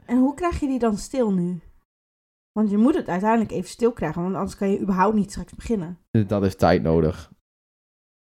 En 0.06 0.18
hoe 0.18 0.34
krijg 0.34 0.60
je 0.60 0.68
die 0.68 0.80
dan 0.80 0.98
stil 0.98 1.32
nu? 1.32 1.60
Want 2.52 2.70
je 2.70 2.78
moet 2.78 2.96
het 2.96 3.08
uiteindelijk 3.08 3.52
even 3.52 3.70
stil 3.70 3.92
krijgen, 3.92 4.22
want 4.22 4.36
anders 4.36 4.58
kan 4.58 4.70
je 4.70 4.80
überhaupt 4.80 5.16
niet 5.16 5.32
straks 5.32 5.54
beginnen. 5.56 5.98
Dat 6.28 6.44
is 6.44 6.56
tijd 6.56 6.82
nodig. 6.84 7.32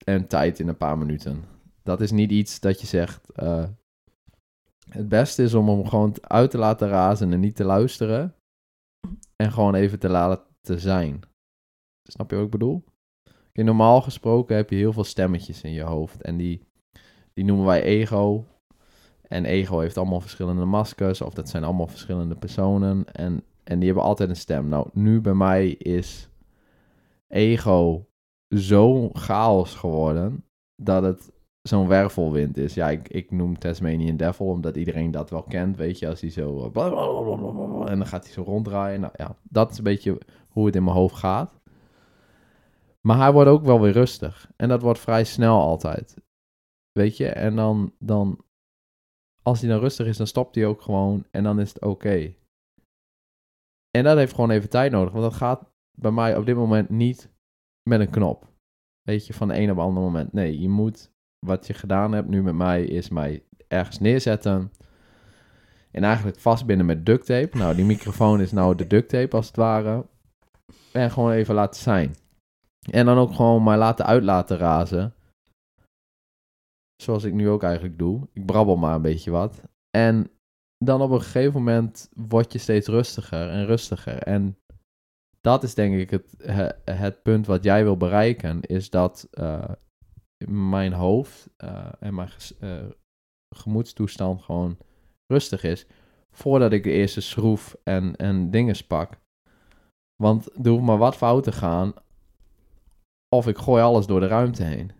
En 0.05 0.27
tijd 0.27 0.59
in 0.59 0.69
een 0.69 0.77
paar 0.77 0.99
minuten. 0.99 1.45
Dat 1.83 2.01
is 2.01 2.11
niet 2.11 2.31
iets 2.31 2.61
dat 2.61 2.81
je 2.81 2.87
zegt. 2.87 3.33
eh, 3.35 3.65
het 4.91 5.09
beste 5.09 5.43
is 5.43 5.55
om 5.55 5.69
hem 5.69 5.87
gewoon 5.87 6.15
uit 6.21 6.51
te 6.51 6.59
laten 6.59 6.89
razen 6.89 7.33
en 7.33 7.41
niet 7.41 7.57
te 7.57 7.65
luisteren. 7.65 8.35
En 9.37 9.53
gewoon 9.53 9.75
even 9.75 9.99
te 9.99 10.09
laten 10.09 10.81
zijn. 10.81 11.21
Snap 12.09 12.31
je 12.31 12.37
wat 12.37 12.45
ik 12.45 12.51
bedoel? 12.51 12.85
Normaal 13.65 14.03
gesproken 14.03 14.57
heb 14.57 14.71
je 14.71 14.77
heel 14.77 14.93
veel 14.93 15.05
stemmetjes 15.05 15.63
in 15.63 15.73
je 15.73 15.83
hoofd. 15.83 16.23
En 16.23 16.37
die, 16.37 16.67
die 17.33 17.45
noemen 17.45 17.67
wij 17.67 17.83
ego. 17.83 18.45
En 19.29 19.45
ego 19.45 19.79
heeft 19.79 19.97
allemaal 19.97 20.21
verschillende 20.21 20.65
maskers. 20.65 21.21
Of 21.21 21.35
dat 21.35 21.49
zijn 21.49 21.65
allemaal 21.65 21.87
verschillende 21.87 22.37
personen. 22.37 23.05
En, 23.13 23.45
en 23.65 23.79
die 23.79 23.87
hebben 23.87 24.05
altijd 24.05 24.29
een 24.29 24.37
stem. 24.37 24.69
Nou, 24.69 24.89
nu 24.93 25.21
bij 25.21 25.35
mij 25.35 25.69
is 25.69 26.29
ego 27.29 28.07
zo 28.49 29.11
chaos 29.13 29.75
geworden 29.75 30.45
dat 30.83 31.03
het 31.03 31.33
zo'n 31.62 31.88
wervelwind 31.88 32.57
is. 32.57 32.75
Ja, 32.75 32.90
ik, 32.90 33.09
ik 33.09 33.31
noem 33.31 33.59
Tasmanian 33.59 34.17
Devil 34.17 34.47
omdat 34.47 34.76
iedereen 34.76 35.11
dat 35.11 35.31
wel 35.31 35.43
kent, 35.43 35.76
weet 35.76 35.99
je, 35.99 36.09
als 36.09 36.21
hij 36.21 36.31
zo 36.31 36.71
eh, 36.75 37.90
en 37.90 37.99
dan 37.99 38.07
gaat 38.07 38.25
hij 38.25 38.33
zo 38.33 38.43
ronddraaien. 38.43 39.00
Nou 39.00 39.12
ja, 39.17 39.37
dat 39.43 39.71
is 39.71 39.79
een 39.79 39.85
beetje 39.85 40.19
hoe 40.49 40.67
het 40.67 40.76
in 40.76 40.85
mijn 40.85 40.97
hoofd 40.97 41.14
gaat. 41.14 41.61
Maar 43.00 43.17
hij 43.17 43.33
wordt 43.33 43.50
ook 43.50 43.64
wel 43.64 43.81
weer 43.81 43.93
rustig 43.93 44.50
en 44.57 44.69
dat 44.69 44.83
wordt 44.83 45.00
vrij 45.00 45.25
snel 45.25 45.61
altijd. 45.61 46.17
Weet 46.93 47.17
je, 47.17 47.29
en 47.29 47.57
dan, 47.57 47.93
dan 47.99 48.45
als 49.43 49.61
hij 49.61 49.71
dan 49.71 49.81
rustig 49.81 50.07
is, 50.07 50.17
dan 50.17 50.26
stopt 50.26 50.55
hij 50.55 50.67
ook 50.67 50.83
gewoon 50.83 51.25
en 51.31 51.43
dan 51.43 51.61
is 51.61 51.69
het 51.73 51.83
oké. 51.83 52.35
En 53.90 54.05
dat 54.05 54.17
heeft 54.17 54.35
gewoon 54.35 54.50
even 54.50 54.71
tijd 54.71 54.93
nodig, 54.93 55.12
want 55.12 55.25
dat 55.25 55.35
gaat 55.35 55.73
bij 55.99 56.11
mij 56.11 56.37
op 56.37 56.47
dit 56.47 56.57
moment 56.57 56.88
niet 56.88 57.31
met 57.88 58.00
een 58.00 58.11
knop. 58.11 58.49
Weet 59.02 59.26
je, 59.26 59.35
van 59.35 59.49
de 59.49 59.55
een 59.55 59.71
op 59.71 59.76
het 59.76 59.87
andere 59.87 60.07
moment. 60.07 60.33
Nee, 60.33 60.61
je 60.61 60.69
moet, 60.69 61.12
wat 61.47 61.67
je 61.67 61.75
gedaan 61.75 62.13
hebt 62.13 62.29
nu 62.29 62.43
met 62.43 62.55
mij, 62.55 62.85
is 62.85 63.09
mij 63.09 63.43
ergens 63.69 63.99
neerzetten. 63.99 64.73
En 65.91 66.05
eigenlijk 66.05 66.39
vastbinden 66.39 66.87
met 66.87 67.07
duct 67.07 67.27
tape. 67.27 67.57
Nou, 67.57 67.75
die 67.75 67.85
microfoon 67.85 68.41
is 68.41 68.53
nou 68.53 68.75
de 68.75 68.87
duct 68.87 69.09
tape 69.09 69.37
als 69.37 69.47
het 69.47 69.57
ware. 69.57 70.07
En 70.93 71.11
gewoon 71.11 71.31
even 71.33 71.55
laten 71.55 71.81
zijn. 71.81 72.15
En 72.91 73.07
dan 73.07 73.19
ook 73.19 73.35
gewoon 73.35 73.63
mij 73.63 73.77
laten 73.77 74.07
uit 74.07 74.23
laten 74.23 74.57
razen. 74.57 75.15
Zoals 77.03 77.25
ik 77.25 77.33
nu 77.33 77.49
ook 77.49 77.63
eigenlijk 77.63 77.99
doe. 77.99 78.29
Ik 78.33 78.47
brabbel 78.47 78.77
maar 78.77 78.95
een 78.95 79.03
beetje 79.03 79.31
wat. 79.31 79.63
En 79.91 80.31
dan 80.85 81.03
op 81.03 81.11
een 81.11 81.23
gegeven 81.23 81.53
moment 81.53 82.09
word 82.15 82.53
je 82.53 82.59
steeds 82.59 82.87
rustiger 82.89 83.49
en 83.49 83.67
rustiger. 83.67 84.19
En 84.19 84.59
dat 85.41 85.63
is 85.63 85.75
denk 85.75 85.95
ik 85.95 86.11
het, 86.11 86.35
he- 86.43 86.93
het 86.93 87.23
punt 87.23 87.47
wat 87.47 87.65
jij 87.65 87.83
wil 87.83 87.97
bereiken. 87.97 88.61
Is 88.61 88.91
dat 88.91 89.29
eh, 89.31 89.71
mijn 90.49 90.93
hoofd 90.93 91.49
eh, 91.57 91.93
en 92.01 92.15
mijn 92.15 92.31
eh, 92.61 92.85
gemoedstoestand 93.57 94.43
gewoon 94.43 94.77
rustig 95.27 95.63
is. 95.63 95.87
Voordat 96.31 96.73
ik 96.73 96.83
de 96.83 96.91
eerste 96.91 97.21
schroef 97.21 97.77
en, 97.83 98.17
en 98.17 98.51
dingen 98.51 98.87
pak. 98.87 99.19
Want 100.23 100.65
er 100.65 100.71
hoeft 100.71 100.85
maar 100.85 100.99
wat 100.99 101.17
fout 101.17 101.45
te 101.45 101.53
gaan. 101.53 101.93
Of 103.29 103.47
ik 103.47 103.59
gooi 103.59 103.83
alles 103.83 104.07
door 104.07 104.21
de 104.21 104.27
ruimte 104.27 104.63
heen. 104.63 104.93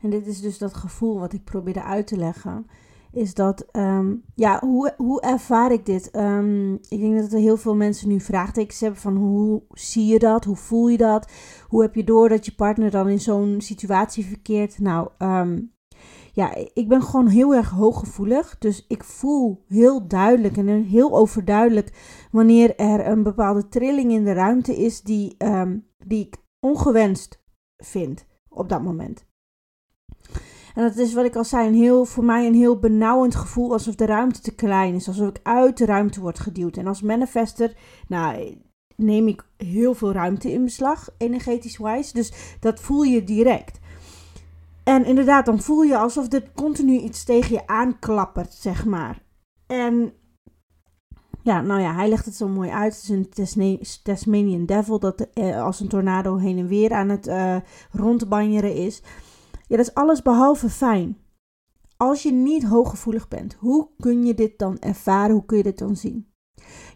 En 0.00 0.10
dit 0.10 0.26
is 0.26 0.40
dus 0.40 0.58
dat 0.58 0.74
gevoel 0.74 1.18
wat 1.18 1.32
ik 1.32 1.44
probeerde 1.44 1.82
uit 1.82 2.06
te 2.06 2.16
leggen. 2.16 2.66
Is 3.12 3.34
dat, 3.34 3.66
ehm, 3.70 4.14
ja, 4.34 4.60
hoe, 4.60 4.94
hoe 4.96 5.20
ervaar 5.20 5.72
ik 5.72 5.86
dit? 5.86 6.10
Ehm, 6.10 6.72
ik 6.74 7.00
denk 7.00 7.20
dat 7.20 7.32
er 7.32 7.38
heel 7.38 7.56
veel 7.56 7.74
mensen 7.74 8.08
nu 8.08 8.20
vraagtekens 8.20 8.80
hebben 8.80 9.00
van 9.00 9.16
hoe 9.16 9.62
zie 9.70 10.06
je 10.06 10.18
dat? 10.18 10.44
Hoe 10.44 10.56
voel 10.56 10.88
je 10.88 10.96
dat? 10.96 11.30
Hoe 11.68 11.82
heb 11.82 11.94
je 11.94 12.04
door 12.04 12.28
dat 12.28 12.46
je 12.46 12.54
partner 12.54 12.90
dan 12.90 13.08
in 13.08 13.20
zo'n 13.20 13.60
situatie 13.60 14.24
verkeert? 14.24 14.78
Nou, 14.78 15.08
ehm, 15.18 15.60
ja, 16.32 16.54
ik 16.74 16.88
ben 16.88 17.02
gewoon 17.02 17.28
heel 17.28 17.54
erg 17.54 17.70
hooggevoelig. 17.70 18.58
Dus 18.58 18.84
ik 18.88 19.04
voel 19.04 19.64
heel 19.66 20.08
duidelijk 20.08 20.56
en 20.56 20.82
heel 20.82 21.16
overduidelijk 21.16 21.92
wanneer 22.30 22.76
er 22.76 23.06
een 23.06 23.22
bepaalde 23.22 23.68
trilling 23.68 24.12
in 24.12 24.24
de 24.24 24.32
ruimte 24.32 24.76
is 24.76 25.02
die, 25.02 25.36
die 26.06 26.26
ik 26.26 26.36
ongewenst 26.60 27.42
vind 27.76 28.26
op 28.48 28.68
dat 28.68 28.82
moment. 28.82 29.26
En 30.78 30.84
dat 30.84 30.96
is 30.96 31.14
wat 31.14 31.24
ik 31.24 31.36
al 31.36 31.44
zei, 31.44 31.68
een 31.68 31.74
heel, 31.74 32.04
voor 32.04 32.24
mij 32.24 32.46
een 32.46 32.54
heel 32.54 32.78
benauwend 32.78 33.34
gevoel 33.34 33.72
alsof 33.72 33.94
de 33.94 34.06
ruimte 34.06 34.40
te 34.40 34.54
klein 34.54 34.94
is. 34.94 35.08
Alsof 35.08 35.28
ik 35.28 35.40
uit 35.42 35.78
de 35.78 35.84
ruimte 35.84 36.20
word 36.20 36.38
geduwd. 36.38 36.76
En 36.76 36.86
als 36.86 37.02
manifester, 37.02 37.76
nou, 38.08 38.58
neem 38.96 39.28
ik 39.28 39.46
heel 39.56 39.94
veel 39.94 40.12
ruimte 40.12 40.52
in 40.52 40.64
beslag, 40.64 41.08
energetisch 41.16 41.76
wise. 41.78 42.12
Dus 42.12 42.56
dat 42.60 42.80
voel 42.80 43.02
je 43.02 43.24
direct. 43.24 43.78
En 44.84 45.04
inderdaad, 45.04 45.46
dan 45.46 45.60
voel 45.60 45.82
je 45.82 45.96
alsof 45.96 46.32
er 46.32 46.50
continu 46.54 46.98
iets 46.98 47.24
tegen 47.24 47.52
je 47.52 47.66
aanklappert, 47.66 48.52
zeg 48.52 48.84
maar. 48.84 49.22
En 49.66 50.12
ja, 51.42 51.60
nou 51.60 51.80
ja, 51.80 51.94
hij 51.94 52.08
legt 52.08 52.24
het 52.24 52.36
zo 52.36 52.48
mooi 52.48 52.70
uit. 52.70 53.08
Het 53.08 53.38
is 53.38 53.54
een 53.54 53.80
Tasmanian 54.02 54.66
Devil 54.66 54.98
dat 54.98 55.26
eh, 55.34 55.62
als 55.62 55.80
een 55.80 55.88
tornado 55.88 56.36
heen 56.36 56.58
en 56.58 56.68
weer 56.68 56.92
aan 56.92 57.08
het 57.08 57.26
eh, 57.26 57.56
rondbanjeren 57.92 58.74
is. 58.74 59.02
Ja, 59.68 59.76
dat 59.76 59.86
is 59.86 59.94
alles 59.94 60.22
behalve 60.22 60.68
fijn. 60.68 61.16
Als 61.96 62.22
je 62.22 62.32
niet 62.32 62.64
hooggevoelig 62.64 63.28
bent, 63.28 63.54
hoe 63.54 63.88
kun 63.98 64.26
je 64.26 64.34
dit 64.34 64.58
dan 64.58 64.78
ervaren? 64.78 65.34
Hoe 65.34 65.44
kun 65.44 65.56
je 65.56 65.62
dit 65.62 65.78
dan 65.78 65.96
zien? 65.96 66.32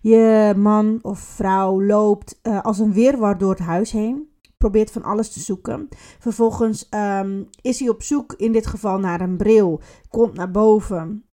Je 0.00 0.54
man 0.56 0.98
of 1.02 1.18
vrouw 1.18 1.82
loopt 1.82 2.38
eh, 2.42 2.62
als 2.62 2.78
een 2.78 2.92
weerwar 2.92 3.38
door 3.38 3.50
het 3.50 3.58
huis 3.58 3.90
heen. 3.90 4.30
probeert 4.58 4.90
van 4.90 5.02
alles 5.02 5.32
te 5.32 5.40
zoeken. 5.40 5.88
Vervolgens 6.18 6.88
ehm, 6.88 7.42
is 7.60 7.78
hij 7.78 7.88
op 7.88 8.02
zoek, 8.02 8.34
in 8.36 8.52
dit 8.52 8.66
geval 8.66 8.98
naar 8.98 9.20
een 9.20 9.36
bril. 9.36 9.80
Komt 10.08 10.34
naar 10.34 10.50
boven. 10.50 11.24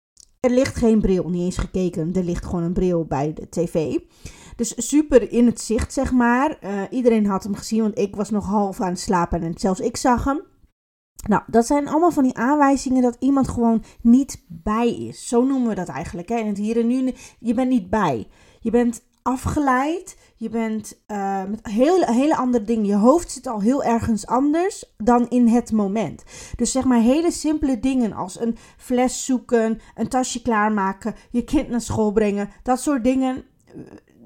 Er 0.41 0.51
ligt 0.51 0.77
geen 0.77 1.01
bril, 1.01 1.29
niet 1.29 1.43
eens 1.43 1.59
gekeken. 1.59 2.13
Er 2.15 2.25
ligt 2.25 2.45
gewoon 2.45 2.63
een 2.63 2.73
bril 2.73 3.05
bij 3.05 3.33
de 3.33 3.49
tv. 3.49 3.99
Dus 4.57 4.89
super 4.89 5.33
in 5.33 5.47
het 5.47 5.61
zicht, 5.61 5.93
zeg 5.93 6.13
maar. 6.13 6.59
Uh, 6.65 6.83
iedereen 6.91 7.27
had 7.27 7.43
hem 7.43 7.55
gezien, 7.55 7.83
want 7.83 7.99
ik 7.99 8.17
was 8.17 8.31
nog 8.31 8.47
half 8.47 8.81
aan 8.81 8.89
het 8.89 9.01
slapen 9.01 9.43
en 9.43 9.53
zelfs 9.57 9.81
ik 9.81 9.97
zag 9.97 10.25
hem. 10.25 10.43
Nou, 11.27 11.43
dat 11.47 11.67
zijn 11.67 11.89
allemaal 11.89 12.11
van 12.11 12.23
die 12.23 12.37
aanwijzingen 12.37 13.03
dat 13.03 13.17
iemand 13.19 13.49
gewoon 13.49 13.85
niet 14.01 14.45
bij 14.49 14.95
is. 14.95 15.29
Zo 15.29 15.45
noemen 15.45 15.69
we 15.69 15.75
dat 15.75 15.89
eigenlijk. 15.89 16.29
Hè? 16.29 16.37
In 16.37 16.47
het 16.47 16.59
hier 16.59 16.79
en 16.79 16.87
nu, 16.87 17.13
je 17.39 17.55
bent 17.55 17.69
niet 17.69 17.91
bij. 17.91 18.29
Je 18.61 18.71
bent 18.71 19.03
afgeleid. 19.23 20.17
Je 20.37 20.49
bent 20.49 21.03
uh, 21.09 21.45
met 21.45 21.67
hele, 21.67 22.13
hele 22.13 22.37
andere 22.37 22.65
dingen. 22.65 22.87
Je 22.87 22.95
hoofd 22.95 23.31
zit 23.31 23.47
al 23.47 23.61
heel 23.61 23.85
ergens 23.85 24.27
anders 24.27 24.95
dan 24.97 25.29
in 25.29 25.49
het 25.49 25.73
moment. 25.73 26.25
Dus 26.57 26.73
zeg 26.73 26.85
maar 26.85 27.01
hele 27.01 27.31
simpele 27.31 27.81
dingen 27.81 28.13
als 28.13 28.41
een 28.41 28.57
fles 28.77 29.25
zoeken, 29.25 29.81
een 29.95 30.09
tasje 30.09 30.43
klaarmaken, 30.43 31.15
je 31.31 31.45
kind 31.45 31.69
naar 31.69 31.81
school 31.81 32.13
brengen. 32.13 32.49
Dat 32.63 32.81
soort 32.81 33.05
dingen 33.05 33.37
eh, 33.67 33.75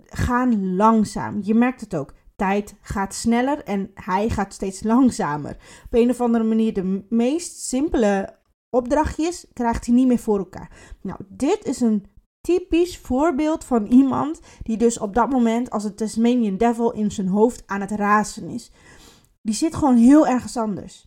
gaan 0.06 0.76
langzaam. 0.76 1.38
Je 1.42 1.54
merkt 1.54 1.80
het 1.80 1.94
ook. 1.94 2.14
Tijd 2.42 2.74
gaat 2.80 3.14
sneller 3.14 3.64
en 3.64 3.90
hij 3.94 4.28
gaat 4.28 4.52
steeds 4.52 4.82
langzamer. 4.82 5.56
Op 5.84 5.94
een 5.94 6.10
of 6.10 6.20
andere 6.20 6.44
manier 6.44 6.72
de 6.72 7.04
meest 7.08 7.60
simpele 7.60 8.38
opdrachtjes 8.70 9.46
krijgt 9.52 9.86
hij 9.86 9.94
niet 9.94 10.06
meer 10.06 10.18
voor 10.18 10.38
elkaar. 10.38 10.96
Nou, 11.02 11.18
dit 11.28 11.64
is 11.64 11.80
een 11.80 12.06
typisch 12.40 12.98
voorbeeld 12.98 13.64
van 13.64 13.86
iemand 13.86 14.40
die 14.62 14.76
dus 14.76 14.98
op 14.98 15.14
dat 15.14 15.30
moment 15.30 15.70
als 15.70 15.84
een 15.84 15.94
Tasmanian 15.94 16.56
Devil 16.56 16.92
in 16.92 17.10
zijn 17.10 17.28
hoofd 17.28 17.62
aan 17.66 17.80
het 17.80 17.90
razen 17.90 18.48
is. 18.48 18.72
Die 19.42 19.54
zit 19.54 19.74
gewoon 19.74 19.96
heel 19.96 20.26
ergens 20.26 20.56
anders. 20.56 21.06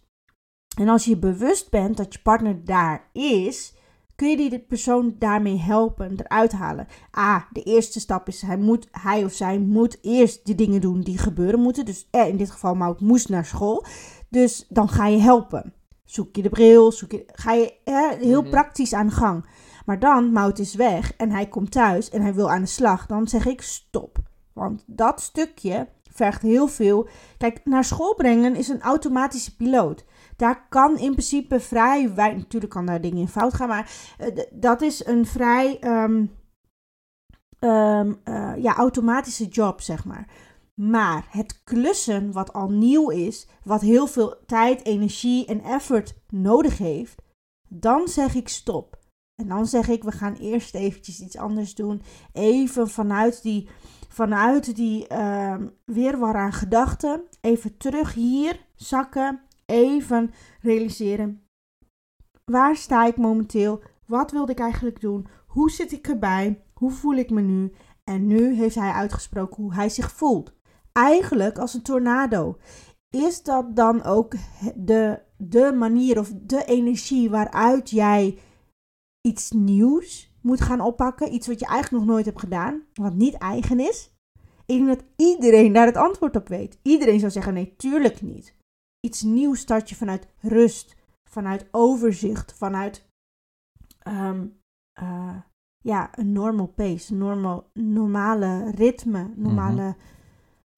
En 0.78 0.90
als 0.90 1.06
je 1.06 1.18
bewust 1.18 1.70
bent 1.70 1.98
dat 1.98 2.14
je 2.14 2.22
partner 2.22 2.66
daar 2.66 3.10
is, 3.14 3.75
kun 4.16 4.30
je 4.30 4.38
die 4.38 4.60
persoon 4.60 5.16
daarmee 5.20 5.60
helpen, 5.60 6.20
eruit 6.20 6.52
halen. 6.52 6.88
A, 7.18 7.48
de 7.52 7.64
eerste 7.64 8.00
stap 8.00 8.28
is, 8.28 8.42
hij, 8.42 8.58
moet, 8.58 8.88
hij 8.92 9.24
of 9.24 9.34
zij 9.34 9.60
moet 9.60 9.98
eerst 10.02 10.46
de 10.46 10.56
dingen 10.56 10.82
doen 10.82 11.02
die 11.02 11.18
gebeuren 11.18 11.60
moeten. 11.60 11.86
Dus 11.86 12.08
eh, 12.12 12.28
in 12.28 12.38
dit 12.38 12.52
geval, 12.52 12.76
Mout 12.76 13.02
moest 13.02 13.30
naar 13.30 13.46
school. 13.46 13.86
Dus 14.30 14.66
dan 14.70 14.90
ga 14.90 15.08
je 15.08 15.18
helpen. 15.18 15.74
Zoek 16.04 16.36
je 16.36 16.42
de 16.42 16.50
bril, 16.50 16.92
zoek 16.92 17.12
je, 17.12 17.24
ga 17.28 17.52
je 17.52 17.74
eh, 17.84 18.10
heel 18.10 18.42
mhm. 18.42 18.50
praktisch 18.50 18.94
aan 18.94 19.08
de 19.08 19.14
gang. 19.14 19.46
Maar 19.86 20.00
dan, 20.00 20.32
Mout 20.32 20.60
is 20.60 20.76
weg 20.76 21.14
en 21.18 21.32
hij 21.32 21.48
komt 21.48 21.72
thuis 21.72 22.10
en 22.10 22.22
hij 22.22 22.34
wil 22.34 22.52
aan 22.52 22.62
de 22.62 22.68
slag. 22.68 23.06
Dan 23.06 23.28
zeg 23.28 23.46
ik 23.46 23.62
stop. 23.62 24.18
Want 24.54 24.84
dat 24.88 25.22
stukje 25.22 25.88
vergt 26.16 26.42
heel 26.42 26.68
veel. 26.68 27.08
Kijk, 27.38 27.62
naar 27.64 27.84
school 27.84 28.16
brengen 28.16 28.56
is 28.56 28.68
een 28.68 28.82
automatische 28.82 29.56
piloot. 29.56 30.06
Daar 30.36 30.68
kan 30.70 30.98
in 30.98 31.12
principe 31.12 31.60
vrij 31.60 32.12
Natuurlijk 32.16 32.72
kan 32.72 32.86
daar 32.86 33.02
dingen 33.02 33.18
in 33.18 33.28
fout 33.28 33.54
gaan, 33.54 33.68
maar 33.68 33.92
uh, 34.20 34.28
dat 34.52 34.82
is 34.82 35.06
een 35.06 35.26
vrij 35.26 35.84
um, 35.84 36.32
um, 37.60 38.22
uh, 38.24 38.54
ja, 38.58 38.76
automatische 38.76 39.48
job, 39.48 39.82
zeg 39.82 40.06
maar. 40.06 40.28
Maar 40.74 41.28
het 41.30 41.64
klussen, 41.64 42.32
wat 42.32 42.54
al 42.54 42.70
nieuw 42.70 43.10
is, 43.10 43.48
wat 43.64 43.82
heel 43.82 44.08
veel 44.08 44.36
tijd, 44.46 44.86
energie 44.86 45.46
en 45.46 45.62
effort 45.62 46.16
nodig 46.30 46.78
heeft, 46.78 47.22
dan 47.68 48.08
zeg 48.08 48.36
ik 48.36 48.48
stop. 48.48 49.00
En 49.36 49.48
dan 49.48 49.68
zeg 49.68 49.88
ik, 49.88 50.04
we 50.04 50.12
gaan 50.12 50.36
eerst 50.36 50.76
eventjes 50.76 51.20
iets 51.20 51.38
anders 51.38 51.76
doen. 51.76 52.02
Even 52.34 52.90
vanuit 52.90 53.42
die, 53.42 53.70
vanuit 54.16 54.76
die 54.76 55.06
uh, 55.12 55.56
weerwar 55.86 56.36
aan 56.36 56.54
gedachten, 56.54 57.22
even 57.42 57.78
terug 57.78 58.14
hier 58.14 58.66
zakken. 58.76 59.40
Even 59.66 60.34
realiseren, 60.62 61.48
waar 62.46 62.76
sta 62.76 63.06
ik 63.06 63.18
momenteel? 63.18 63.82
Wat 64.06 64.32
wilde 64.32 64.52
ik 64.52 64.60
eigenlijk 64.60 65.02
doen? 65.02 65.28
Hoe 65.48 65.72
zit 65.72 65.92
ik 65.92 66.08
erbij? 66.08 66.64
Hoe 66.74 66.92
voel 66.92 67.14
ik 67.14 67.30
me 67.30 67.42
nu? 67.42 67.74
En 68.04 68.28
nu 68.28 68.54
heeft 68.54 68.76
hij 68.76 68.92
uitgesproken 68.92 69.64
hoe 69.64 69.74
hij 69.74 69.90
zich 69.90 70.12
voelt. 70.12 70.54
Eigenlijk 70.92 71.58
als 71.58 71.74
een 71.74 71.82
tornado. 71.82 72.58
Is 73.10 73.44
dat 73.44 73.76
dan 73.76 74.04
ook 74.04 74.36
de, 74.76 75.20
de 75.38 75.74
manier 75.78 76.20
of 76.20 76.32
de 76.42 76.66
energie 76.66 77.30
waaruit 77.30 77.90
jij 77.90 78.40
iets 79.22 79.52
nieuws 79.52 80.35
moet 80.46 80.62
gaan 80.62 80.82
oppakken. 80.82 81.34
Iets 81.34 81.48
wat 81.48 81.60
je 81.60 81.66
eigenlijk 81.66 82.04
nog 82.04 82.14
nooit 82.14 82.26
hebt 82.26 82.40
gedaan, 82.40 82.84
wat 82.94 83.14
niet 83.14 83.34
eigen 83.34 83.80
is. 83.80 84.14
Ik 84.66 84.78
denk 84.78 84.88
dat 84.88 85.04
iedereen 85.16 85.74
daar 85.74 85.86
het 85.86 85.98
antwoord 85.98 86.36
op 86.36 86.48
weet. 86.48 86.80
Iedereen 86.82 87.20
zou 87.20 87.32
zeggen: 87.32 87.54
nee, 87.54 87.76
tuurlijk 87.76 88.22
niet. 88.22 88.56
Iets 89.00 89.22
nieuws 89.22 89.60
start 89.60 89.90
je 89.90 89.96
vanuit 89.96 90.28
rust, 90.40 90.96
vanuit 91.30 91.68
overzicht, 91.72 92.54
vanuit 92.54 93.06
um, 94.08 94.60
uh, 95.02 95.36
ja, 95.84 96.18
een 96.18 96.32
normal 96.32 96.68
pace, 96.68 97.16
normal, 97.16 97.70
normale 97.74 98.72
ritme, 98.72 99.32
normale, 99.36 99.82
mm 99.82 99.96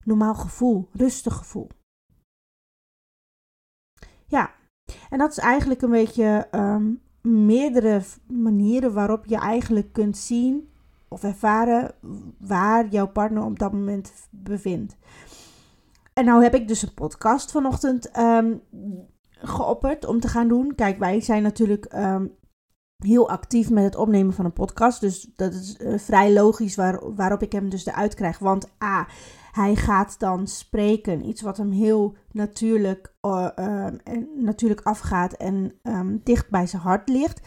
normaal 0.08 0.36
gevoel, 0.36 0.90
rustig 0.92 1.36
gevoel. 1.36 1.68
Ja, 4.26 4.54
en 5.10 5.18
dat 5.18 5.32
is 5.32 5.38
eigenlijk 5.38 5.82
een 5.82 5.90
beetje 5.90 6.48
um, 6.52 7.02
meerdere 7.28 8.02
manieren 8.28 8.94
waarop 8.94 9.26
je 9.26 9.38
eigenlijk 9.38 9.94
kunt 9.94 10.18
zien 10.18 10.70
of 11.08 11.24
ervaren 11.24 11.92
waar 12.38 12.88
jouw 12.88 13.08
partner 13.08 13.44
op 13.44 13.60
dat 13.60 13.72
moment 13.72 14.14
bevindt. 14.30 14.98
En 16.14 16.26
nou 16.26 16.44
heb 16.44 16.56
ik 16.56 16.68
dus 16.68 16.82
een 16.82 16.94
podcast 16.94 17.52
vanochtend 17.52 18.18
um, 18.18 18.62
geopperd 19.30 20.06
om 20.06 20.20
te 20.20 20.28
gaan 20.28 20.48
doen. 20.48 20.76
Kijk, 20.76 21.00
wij 21.00 21.22
zijn 21.22 21.44
natuurlijk 21.44 21.94
um, 21.94 22.36
heel 22.98 23.30
actief 23.30 23.70
met 23.70 23.84
het 23.84 23.96
opnemen 23.96 24.34
van 24.34 24.46
een 24.46 24.54
podcast. 24.54 25.02
Dus 25.02 25.30
dat 25.36 25.54
is 25.54 25.78
uh, 25.80 25.98
vrij 25.98 26.34
logisch 26.34 26.76
waar, 26.76 27.14
waarop 27.16 27.42
ik 27.42 27.52
hem 27.52 27.70
dus 27.70 27.86
eruit 27.86 28.14
krijg. 28.14 28.40
Want 28.40 28.70
A, 28.84 29.08
hij 29.58 29.76
gaat 29.76 30.20
dan 30.20 30.48
spreken. 30.48 31.26
Iets 31.26 31.42
wat 31.42 31.58
hem 31.58 31.72
heel 31.72 32.16
natuurlijk, 32.32 33.16
uh, 33.22 33.48
uh, 33.56 33.88
natuurlijk 34.36 34.82
afgaat 34.82 35.34
en 35.34 35.80
um, 35.84 36.22
dicht 36.24 36.50
bij 36.50 36.68
zijn 36.68 36.82
hart 36.82 37.10
ligt. 37.10 37.42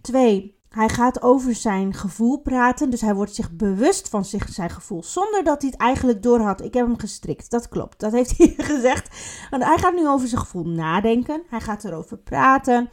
Twee, 0.00 0.62
hij 0.68 0.88
gaat 0.88 1.22
over 1.22 1.54
zijn 1.54 1.94
gevoel 1.94 2.40
praten. 2.40 2.90
Dus 2.90 3.00
hij 3.00 3.14
wordt 3.14 3.34
zich 3.34 3.52
bewust 3.52 4.08
van 4.08 4.24
zich, 4.24 4.48
zijn 4.48 4.70
gevoel. 4.70 5.02
Zonder 5.02 5.44
dat 5.44 5.62
hij 5.62 5.70
het 5.70 5.80
eigenlijk 5.80 6.22
doorhad. 6.22 6.62
Ik 6.62 6.74
heb 6.74 6.86
hem 6.86 6.98
gestrikt. 6.98 7.50
Dat 7.50 7.68
klopt. 7.68 8.00
Dat 8.00 8.12
heeft 8.12 8.36
hij 8.38 8.54
gezegd. 8.56 9.08
Want 9.50 9.64
hij 9.64 9.78
gaat 9.78 9.94
nu 9.94 10.08
over 10.08 10.28
zijn 10.28 10.40
gevoel 10.40 10.64
nadenken. 10.64 11.42
Hij 11.48 11.60
gaat 11.60 11.84
erover 11.84 12.18
praten. 12.18 12.88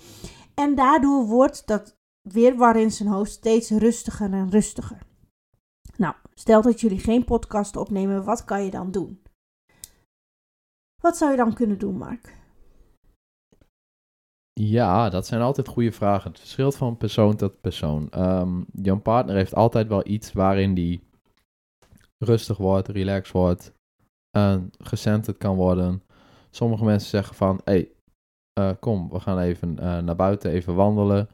En 0.53 0.75
daardoor 0.75 1.25
wordt 1.25 1.67
dat 1.67 1.97
weer 2.21 2.75
in 2.75 2.91
zijn 2.91 3.09
hoofd 3.09 3.31
steeds 3.31 3.69
rustiger 3.69 4.33
en 4.33 4.49
rustiger. 4.49 5.09
Nou, 6.01 6.15
stel 6.33 6.61
dat 6.61 6.81
jullie 6.81 6.99
geen 6.99 7.23
podcast 7.23 7.75
opnemen, 7.75 8.23
wat 8.23 8.45
kan 8.45 8.63
je 8.63 8.71
dan 8.71 8.91
doen? 8.91 9.21
Wat 11.01 11.17
zou 11.17 11.31
je 11.31 11.37
dan 11.37 11.53
kunnen 11.53 11.77
doen, 11.77 11.97
Mark? 11.97 12.37
Ja, 14.53 15.09
dat 15.09 15.25
zijn 15.27 15.41
altijd 15.41 15.67
goede 15.67 15.91
vragen. 15.91 16.31
Het 16.31 16.39
verschilt 16.39 16.75
van 16.75 16.97
persoon 16.97 17.35
tot 17.35 17.61
persoon. 17.61 18.09
Um, 18.17 18.65
jouw 18.73 18.99
partner 18.99 19.35
heeft 19.35 19.55
altijd 19.55 19.87
wel 19.87 20.07
iets 20.07 20.33
waarin 20.33 20.73
die 20.73 21.03
rustig 22.17 22.57
wordt, 22.57 22.87
relaxed 22.87 23.33
wordt 23.33 23.73
en 24.37 24.71
gecenterd 24.77 25.37
kan 25.37 25.55
worden. 25.55 26.03
Sommige 26.49 26.83
mensen 26.83 27.09
zeggen 27.09 27.35
van, 27.35 27.61
hey, 27.63 27.91
uh, 28.59 28.71
kom, 28.79 29.09
we 29.09 29.19
gaan 29.19 29.39
even 29.39 29.69
uh, 29.79 29.97
naar 29.97 30.15
buiten, 30.15 30.51
even 30.51 30.75
wandelen. 30.75 31.29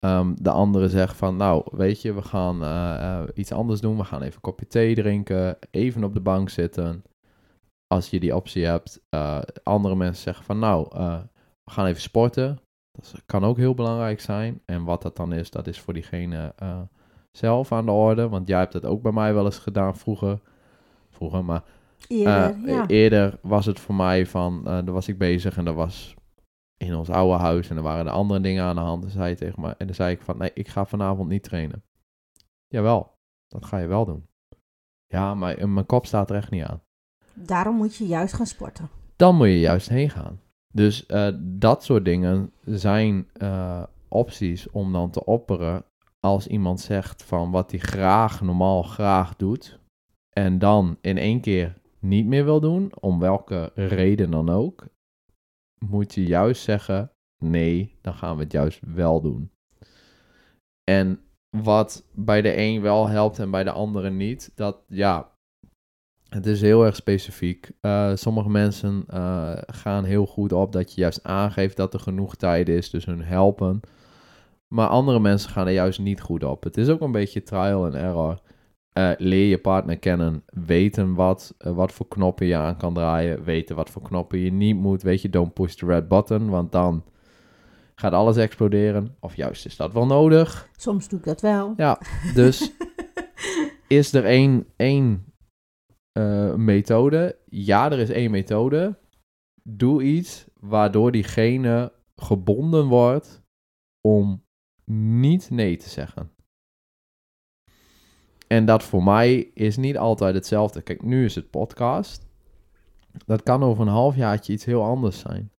Um, 0.00 0.42
de 0.42 0.50
andere 0.50 0.88
zegt 0.88 1.16
van, 1.16 1.36
nou, 1.36 1.62
weet 1.70 2.02
je, 2.02 2.14
we 2.14 2.22
gaan 2.22 2.62
uh, 2.62 3.22
iets 3.34 3.52
anders 3.52 3.80
doen. 3.80 3.96
We 3.96 4.04
gaan 4.04 4.22
even 4.22 4.34
een 4.34 4.40
kopje 4.40 4.66
thee 4.66 4.94
drinken, 4.94 5.58
even 5.70 6.04
op 6.04 6.14
de 6.14 6.20
bank 6.20 6.48
zitten. 6.48 7.02
Als 7.86 8.10
je 8.10 8.20
die 8.20 8.36
optie 8.36 8.64
hebt. 8.64 9.00
andere 9.62 9.94
mensen 9.94 10.22
zeggen 10.22 10.44
van, 10.44 10.58
nou, 10.58 10.86
we 11.64 11.70
gaan 11.70 11.86
even 11.86 12.02
sporten. 12.02 12.58
Dat 12.92 13.22
kan 13.26 13.44
ook 13.44 13.56
heel 13.56 13.74
belangrijk 13.74 14.20
zijn. 14.20 14.60
En 14.64 14.84
wat 14.84 15.02
dat 15.02 15.16
dan 15.16 15.32
is, 15.32 15.50
dat 15.50 15.66
is 15.66 15.80
voor 15.80 15.94
diegene 15.94 16.54
zelf 17.30 17.72
aan 17.72 17.84
de 17.84 17.92
orde. 17.92 18.28
Want 18.28 18.48
jij 18.48 18.58
hebt 18.58 18.72
het 18.72 18.84
ook 18.84 19.02
bij 19.02 19.12
mij 19.12 19.34
wel 19.34 19.44
eens 19.44 19.58
gedaan 19.58 19.96
vroeger. 19.96 20.40
Vroeger, 21.10 21.44
maar 21.44 21.62
eerder, 22.08 22.56
ja. 22.66 22.86
eerder 22.86 23.38
was 23.42 23.66
het 23.66 23.80
voor 23.80 23.94
mij 23.94 24.26
van, 24.26 24.64
daar 24.64 24.92
was 24.92 25.08
ik 25.08 25.18
bezig 25.18 25.56
en 25.56 25.64
dat 25.64 25.74
was 25.74 26.14
in 26.78 26.94
ons 26.94 27.10
oude 27.10 27.38
huis. 27.38 27.70
En 27.70 27.76
er 27.76 27.82
waren 27.82 28.06
er 28.06 28.12
andere 28.12 28.40
dingen 28.40 28.64
aan 28.64 28.74
de 28.74 28.80
hand. 28.80 29.04
En 29.04 29.10
zei 29.10 29.34
tegen 29.34 29.60
me, 29.60 29.74
en 29.78 29.86
dan 29.86 29.94
zei 29.94 30.14
ik 30.14 30.22
van, 30.22 30.38
nee, 30.38 30.50
ik 30.54 30.68
ga 30.68 30.84
vanavond 30.84 31.28
niet 31.28 31.42
trainen. 31.42 31.82
Jawel, 32.68 33.14
dat 33.48 33.64
ga 33.64 33.78
je 33.78 33.86
wel 33.86 34.04
doen. 34.04 34.26
Ja, 35.06 35.34
maar 35.34 35.68
mijn 35.68 35.86
kop 35.86 36.06
staat 36.06 36.30
er 36.30 36.36
echt 36.36 36.50
niet 36.50 36.64
aan. 36.64 36.82
Daarom 37.34 37.76
moet 37.76 37.96
je 37.96 38.06
juist 38.06 38.34
gaan 38.34 38.46
sporten. 38.46 38.88
Dan 39.16 39.36
moet 39.36 39.46
je 39.46 39.60
juist 39.60 39.88
heen 39.88 40.10
gaan. 40.10 40.40
Dus 40.72 41.04
uh, 41.08 41.28
dat 41.40 41.84
soort 41.84 42.04
dingen 42.04 42.52
zijn 42.64 43.28
uh, 43.42 43.82
opties 44.08 44.70
om 44.70 44.92
dan 44.92 45.10
te 45.10 45.24
opperen 45.24 45.84
als 46.20 46.46
iemand 46.46 46.80
zegt 46.80 47.22
van 47.22 47.50
wat 47.50 47.70
hij 47.70 47.80
graag, 47.80 48.40
normaal 48.40 48.82
graag 48.82 49.36
doet. 49.36 49.78
En 50.30 50.58
dan 50.58 50.98
in 51.00 51.18
één 51.18 51.40
keer 51.40 51.80
niet 51.98 52.26
meer 52.26 52.44
wil 52.44 52.60
doen, 52.60 52.92
om 53.00 53.18
welke 53.18 53.70
reden 53.74 54.30
dan 54.30 54.48
ook, 54.48 54.86
moet 55.78 56.14
je 56.14 56.24
juist 56.24 56.62
zeggen: 56.62 57.12
nee, 57.44 57.98
dan 58.00 58.14
gaan 58.14 58.36
we 58.36 58.42
het 58.42 58.52
juist 58.52 58.80
wel 58.94 59.20
doen. 59.20 59.50
En 60.84 61.20
wat 61.50 62.06
bij 62.14 62.42
de 62.42 62.56
een 62.56 62.80
wel 62.80 63.08
helpt 63.08 63.38
en 63.38 63.50
bij 63.50 63.64
de 63.64 63.70
andere 63.70 64.10
niet, 64.10 64.52
dat 64.54 64.84
ja, 64.88 65.32
het 66.28 66.46
is 66.46 66.60
heel 66.60 66.84
erg 66.84 66.96
specifiek. 66.96 67.70
Uh, 67.80 68.14
sommige 68.14 68.50
mensen 68.50 69.04
uh, 69.10 69.52
gaan 69.66 70.04
heel 70.04 70.26
goed 70.26 70.52
op 70.52 70.72
dat 70.72 70.94
je 70.94 71.00
juist 71.00 71.24
aangeeft 71.24 71.76
dat 71.76 71.94
er 71.94 72.00
genoeg 72.00 72.34
tijd 72.34 72.68
is, 72.68 72.90
dus 72.90 73.04
hun 73.04 73.22
helpen. 73.22 73.80
Maar 74.74 74.88
andere 74.88 75.20
mensen 75.20 75.50
gaan 75.50 75.66
er 75.66 75.72
juist 75.72 75.98
niet 75.98 76.20
goed 76.20 76.44
op. 76.44 76.64
Het 76.64 76.76
is 76.76 76.88
ook 76.88 77.00
een 77.00 77.12
beetje 77.12 77.42
trial 77.42 77.84
and 77.84 77.94
error. 77.94 78.40
Uh, 78.98 79.10
leer 79.18 79.48
je 79.48 79.58
partner 79.58 79.98
kennen, 79.98 80.42
weten 80.46 81.14
wat, 81.14 81.54
wat 81.58 81.92
voor 81.92 82.08
knoppen 82.08 82.46
je 82.46 82.56
aan 82.56 82.76
kan 82.76 82.94
draaien, 82.94 83.44
weten 83.44 83.76
wat 83.76 83.90
voor 83.90 84.02
knoppen 84.02 84.38
je 84.38 84.52
niet 84.52 84.76
moet. 84.76 85.02
Weet 85.02 85.22
je, 85.22 85.28
don't 85.28 85.54
push 85.54 85.74
the 85.74 85.86
red 85.86 86.08
button, 86.08 86.48
want 86.48 86.72
dan 86.72 87.04
gaat 87.94 88.12
alles 88.12 88.36
exploderen. 88.36 89.16
Of 89.20 89.36
juist 89.36 89.66
is 89.66 89.76
dat 89.76 89.92
wel 89.92 90.06
nodig. 90.06 90.68
Soms 90.76 91.08
doe 91.08 91.18
ik 91.18 91.24
dat 91.24 91.40
wel. 91.40 91.74
Ja, 91.76 92.00
dus 92.34 92.72
is 93.88 94.12
er 94.12 94.24
één, 94.24 94.66
één 94.76 95.32
uh, 96.18 96.54
methode? 96.54 97.38
Ja, 97.44 97.90
er 97.90 97.98
is 97.98 98.10
één 98.10 98.30
methode. 98.30 98.98
Doe 99.62 100.02
iets 100.02 100.46
waardoor 100.60 101.12
diegene 101.12 101.92
gebonden 102.16 102.86
wordt 102.86 103.42
om 104.00 104.44
niet 104.84 105.50
nee 105.50 105.76
te 105.76 105.88
zeggen. 105.88 106.30
En 108.48 108.64
dat 108.64 108.82
voor 108.82 109.02
mij 109.02 109.50
is 109.54 109.76
niet 109.76 109.98
altijd 109.98 110.34
hetzelfde. 110.34 110.82
Kijk, 110.82 111.02
nu 111.02 111.24
is 111.24 111.34
het 111.34 111.50
podcast. 111.50 112.26
Dat 113.26 113.42
kan 113.42 113.62
over 113.62 113.82
een 113.82 113.92
halfjaartje 113.92 114.52
iets 114.52 114.64
heel 114.64 114.82
anders 114.82 115.18
zijn. 115.18 115.50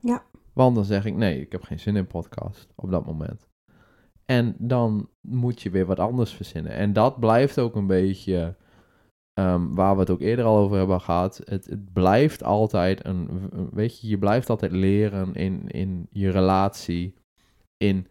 Ja. 0.00 0.22
Want 0.52 0.74
dan 0.74 0.84
zeg 0.84 1.04
ik, 1.04 1.14
nee, 1.14 1.40
ik 1.40 1.52
heb 1.52 1.62
geen 1.62 1.80
zin 1.80 1.96
in 1.96 2.06
podcast 2.06 2.68
op 2.74 2.90
dat 2.90 3.06
moment. 3.06 3.46
En 4.24 4.54
dan 4.58 5.08
moet 5.20 5.62
je 5.62 5.70
weer 5.70 5.86
wat 5.86 5.98
anders 5.98 6.32
verzinnen. 6.32 6.72
En 6.72 6.92
dat 6.92 7.20
blijft 7.20 7.58
ook 7.58 7.74
een 7.74 7.86
beetje 7.86 8.56
um, 9.34 9.74
waar 9.74 9.94
we 9.94 10.00
het 10.00 10.10
ook 10.10 10.20
eerder 10.20 10.44
al 10.44 10.56
over 10.56 10.76
hebben 10.76 11.00
gehad. 11.00 11.40
Het, 11.44 11.66
het 11.66 11.92
blijft 11.92 12.42
altijd 12.44 13.06
een, 13.06 13.50
weet 13.72 14.00
je, 14.00 14.08
je 14.08 14.18
blijft 14.18 14.50
altijd 14.50 14.72
leren 14.72 15.34
in, 15.34 15.68
in 15.68 16.06
je 16.10 16.30
relatie, 16.30 17.14
in 17.76 18.06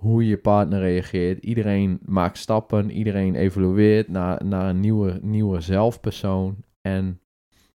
hoe 0.00 0.26
je 0.26 0.38
partner 0.38 0.80
reageert. 0.80 1.44
Iedereen 1.44 1.98
maakt 2.04 2.38
stappen, 2.38 2.90
iedereen 2.90 3.34
evolueert 3.34 4.08
naar, 4.08 4.44
naar 4.44 4.68
een 4.68 4.80
nieuwe, 4.80 5.18
nieuwe 5.22 5.60
zelfpersoon. 5.60 6.64
En 6.80 7.20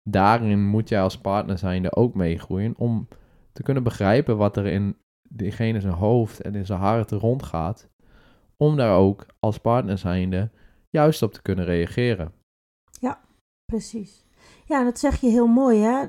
daarin 0.03 0.67
moet 0.67 0.89
jij 0.89 1.01
als 1.01 1.17
partner 1.17 1.57
zijnde 1.57 1.95
ook 1.95 2.15
meegroeien 2.15 2.73
om 2.77 3.07
te 3.51 3.63
kunnen 3.63 3.83
begrijpen 3.83 4.37
wat 4.37 4.57
er 4.57 4.65
in 4.65 4.97
diegene 5.29 5.81
zijn 5.81 5.93
hoofd 5.93 6.41
en 6.41 6.55
in 6.55 6.65
zijn 6.65 6.79
hart 6.79 7.11
rondgaat. 7.11 7.89
Om 8.57 8.75
daar 8.75 8.97
ook 8.97 9.25
als 9.39 9.57
partner 9.57 9.97
zijnde 9.97 10.51
juist 10.89 11.21
op 11.21 11.33
te 11.33 11.41
kunnen 11.41 11.65
reageren. 11.65 12.33
Ja, 12.99 13.21
precies. 13.65 14.25
Ja, 14.65 14.83
dat 14.83 14.99
zeg 14.99 15.21
je 15.21 15.27
heel 15.27 15.47
mooi, 15.47 15.79
hè? 15.79 16.05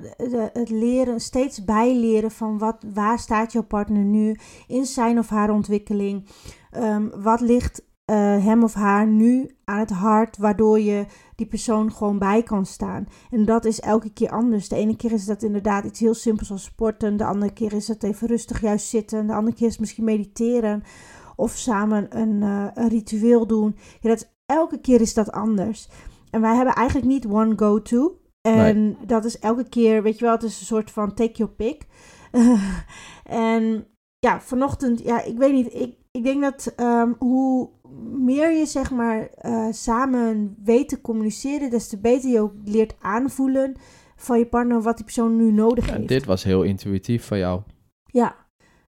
het 0.52 0.70
leren, 0.70 1.20
steeds 1.20 1.64
bijleren 1.64 2.30
van 2.30 2.58
wat, 2.58 2.84
waar 2.94 3.18
staat 3.18 3.52
jouw 3.52 3.62
partner 3.62 4.04
nu 4.04 4.36
in 4.66 4.86
zijn 4.86 5.18
of 5.18 5.28
haar 5.28 5.50
ontwikkeling. 5.50 6.26
Um, 6.76 7.10
wat 7.22 7.40
ligt 7.40 7.82
uh, 8.06 8.16
hem 8.44 8.62
of 8.62 8.74
haar 8.74 9.06
nu 9.06 9.50
aan 9.64 9.78
het 9.78 9.90
hart, 9.90 10.36
waardoor 10.36 10.80
je 10.80 11.06
die 11.36 11.46
persoon 11.46 11.92
gewoon 11.92 12.18
bij 12.18 12.42
kan 12.42 12.66
staan. 12.66 13.06
En 13.30 13.44
dat 13.44 13.64
is 13.64 13.80
elke 13.80 14.12
keer 14.12 14.30
anders. 14.30 14.68
De 14.68 14.76
ene 14.76 14.96
keer 14.96 15.12
is 15.12 15.24
dat 15.24 15.42
inderdaad 15.42 15.84
iets 15.84 16.00
heel 16.00 16.14
simpels 16.14 16.50
als 16.50 16.64
sporten, 16.64 17.16
de 17.16 17.24
andere 17.24 17.52
keer 17.52 17.72
is 17.72 17.88
het 17.88 18.02
even 18.02 18.28
rustig 18.28 18.60
juist 18.60 18.88
zitten, 18.88 19.26
de 19.26 19.34
andere 19.34 19.56
keer 19.56 19.66
is 19.66 19.72
het 19.72 19.80
misschien 19.80 20.04
mediteren 20.04 20.82
of 21.36 21.50
samen 21.56 22.18
een, 22.18 22.42
uh, 22.42 22.66
een 22.74 22.88
ritueel 22.88 23.46
doen. 23.46 23.76
Ja, 24.00 24.08
dat, 24.08 24.32
elke 24.46 24.80
keer 24.80 25.00
is 25.00 25.14
dat 25.14 25.32
anders. 25.32 25.88
En 26.30 26.40
wij 26.40 26.56
hebben 26.56 26.74
eigenlijk 26.74 27.06
niet 27.06 27.26
one 27.26 27.52
go-to. 27.56 28.16
En 28.42 28.96
dat 29.06 29.24
is 29.24 29.38
elke 29.38 29.68
keer, 29.68 30.02
weet 30.02 30.18
je 30.18 30.24
wel, 30.24 30.34
het 30.34 30.42
is 30.42 30.60
een 30.60 30.66
soort 30.66 30.90
van 30.90 31.14
take 31.14 31.36
your 31.36 31.52
pick. 31.52 31.86
en 33.24 33.86
ja, 34.18 34.40
vanochtend, 34.40 35.02
ja, 35.02 35.22
ik 35.22 35.38
weet 35.38 35.52
niet, 35.52 35.74
ik, 35.74 35.94
ik 36.10 36.24
denk 36.24 36.42
dat 36.42 36.72
um, 36.76 37.16
hoe 37.18 37.70
meer 38.12 38.50
je 38.58 38.66
zeg 38.66 38.90
maar 38.90 39.28
uh, 39.42 39.66
samen 39.70 40.56
weet 40.64 40.88
te 40.88 41.00
communiceren, 41.00 41.70
des 41.70 41.88
te 41.88 41.98
beter 41.98 42.30
je 42.30 42.40
ook 42.40 42.54
leert 42.64 42.94
aanvoelen 43.00 43.74
van 44.16 44.38
je 44.38 44.46
partner 44.46 44.82
wat 44.82 44.96
die 44.96 45.04
persoon 45.04 45.36
nu 45.36 45.52
nodig 45.52 45.86
ja, 45.86 45.94
heeft. 45.94 46.08
Dit 46.08 46.24
was 46.24 46.44
heel 46.44 46.62
intuïtief 46.62 47.26
van 47.26 47.38
jou. 47.38 47.60
Ja. 48.04 48.40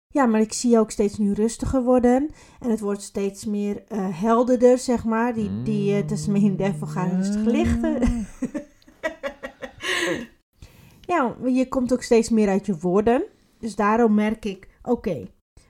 Ja, 0.09 0.27
maar 0.27 0.40
ik 0.40 0.53
zie 0.53 0.71
je 0.71 0.79
ook 0.79 0.90
steeds 0.90 1.19
nu 1.19 1.33
rustiger 1.33 1.83
worden. 1.83 2.31
En 2.61 2.71
het 2.71 2.81
wordt 2.81 3.03
steeds 3.03 3.45
meer 3.45 3.83
uh, 3.88 3.99
helderder, 4.21 4.79
zeg 4.79 5.05
maar. 5.05 5.35
Die, 5.35 5.62
die 5.62 5.97
uh, 5.97 6.07
Tasmanian 6.07 6.57
Devil 6.57 6.87
gaat 6.87 7.12
rustig 7.12 7.45
lichten. 7.45 7.99
ja, 11.07 11.37
je 11.45 11.69
komt 11.69 11.93
ook 11.93 12.03
steeds 12.03 12.29
meer 12.29 12.49
uit 12.49 12.67
je 12.67 12.79
woorden. 12.79 13.25
Dus 13.59 13.77
daarom 13.77 14.14
merk 14.14 14.45
ik, 14.45 14.69
oké, 14.83 15.27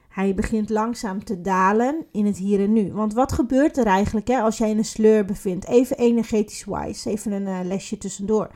hij 0.08 0.34
begint 0.34 0.70
langzaam 0.70 1.24
te 1.24 1.40
dalen 1.40 2.06
in 2.12 2.26
het 2.26 2.36
hier 2.36 2.60
en 2.60 2.72
nu. 2.72 2.92
Want 2.92 3.14
wat 3.14 3.32
gebeurt 3.32 3.76
er 3.76 3.86
eigenlijk 3.86 4.28
hè, 4.28 4.40
als 4.40 4.58
jij 4.58 4.70
in 4.70 4.78
een 4.78 4.84
sleur 4.84 5.24
bevindt? 5.24 5.66
Even 5.66 5.96
energetisch 5.96 6.64
wise, 6.64 7.10
even 7.10 7.32
een 7.32 7.46
uh, 7.46 7.60
lesje 7.62 7.98
tussendoor. 7.98 8.50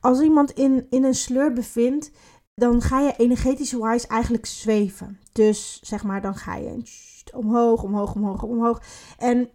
Als 0.00 0.20
iemand 0.20 0.50
in, 0.50 0.86
in 0.90 1.04
een 1.04 1.14
sleur 1.14 1.52
bevindt, 1.52 2.10
dan 2.54 2.82
ga 2.82 3.00
je 3.00 3.14
energetisch 3.16 3.72
wise 3.72 4.06
eigenlijk 4.06 4.46
zweven. 4.46 5.18
Dus 5.32 5.80
zeg 5.82 6.04
maar, 6.04 6.22
dan 6.22 6.34
ga 6.34 6.56
je 6.56 6.82
omhoog, 7.34 7.82
omhoog, 7.82 8.14
omhoog, 8.14 8.42
omhoog. 8.42 8.82
En 9.18 9.50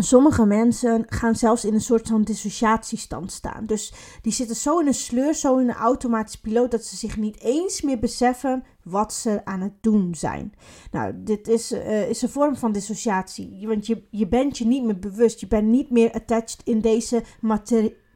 Sommige 0.00 0.46
mensen 0.46 1.04
gaan 1.08 1.34
zelfs 1.34 1.64
in 1.64 1.74
een 1.74 1.80
soort 1.80 2.08
van 2.08 2.22
dissociatiestand 2.22 3.32
staan. 3.32 3.66
Dus 3.66 3.92
die 4.22 4.32
zitten 4.32 4.56
zo 4.56 4.78
in 4.78 4.86
een 4.86 4.94
sleur, 4.94 5.34
zo 5.34 5.58
in 5.58 5.68
een 5.68 5.74
automatische 5.74 6.40
piloot, 6.40 6.70
dat 6.70 6.84
ze 6.84 6.96
zich 6.96 7.16
niet 7.16 7.40
eens 7.40 7.82
meer 7.82 7.98
beseffen 7.98 8.64
wat 8.82 9.12
ze 9.12 9.44
aan 9.44 9.60
het 9.60 9.72
doen 9.80 10.14
zijn. 10.14 10.52
Nou, 10.90 11.12
dit 11.16 11.48
is, 11.48 11.72
uh, 11.72 12.08
is 12.08 12.22
een 12.22 12.28
vorm 12.28 12.56
van 12.56 12.72
dissociatie. 12.72 13.66
Want 13.66 13.86
je, 13.86 14.06
je 14.10 14.28
bent 14.28 14.58
je 14.58 14.66
niet 14.66 14.84
meer 14.84 14.98
bewust. 14.98 15.40
Je 15.40 15.46
bent 15.46 15.68
niet 15.68 15.90
meer 15.90 16.12
attached 16.12 16.60
in 16.64 16.80
deze 16.80 17.22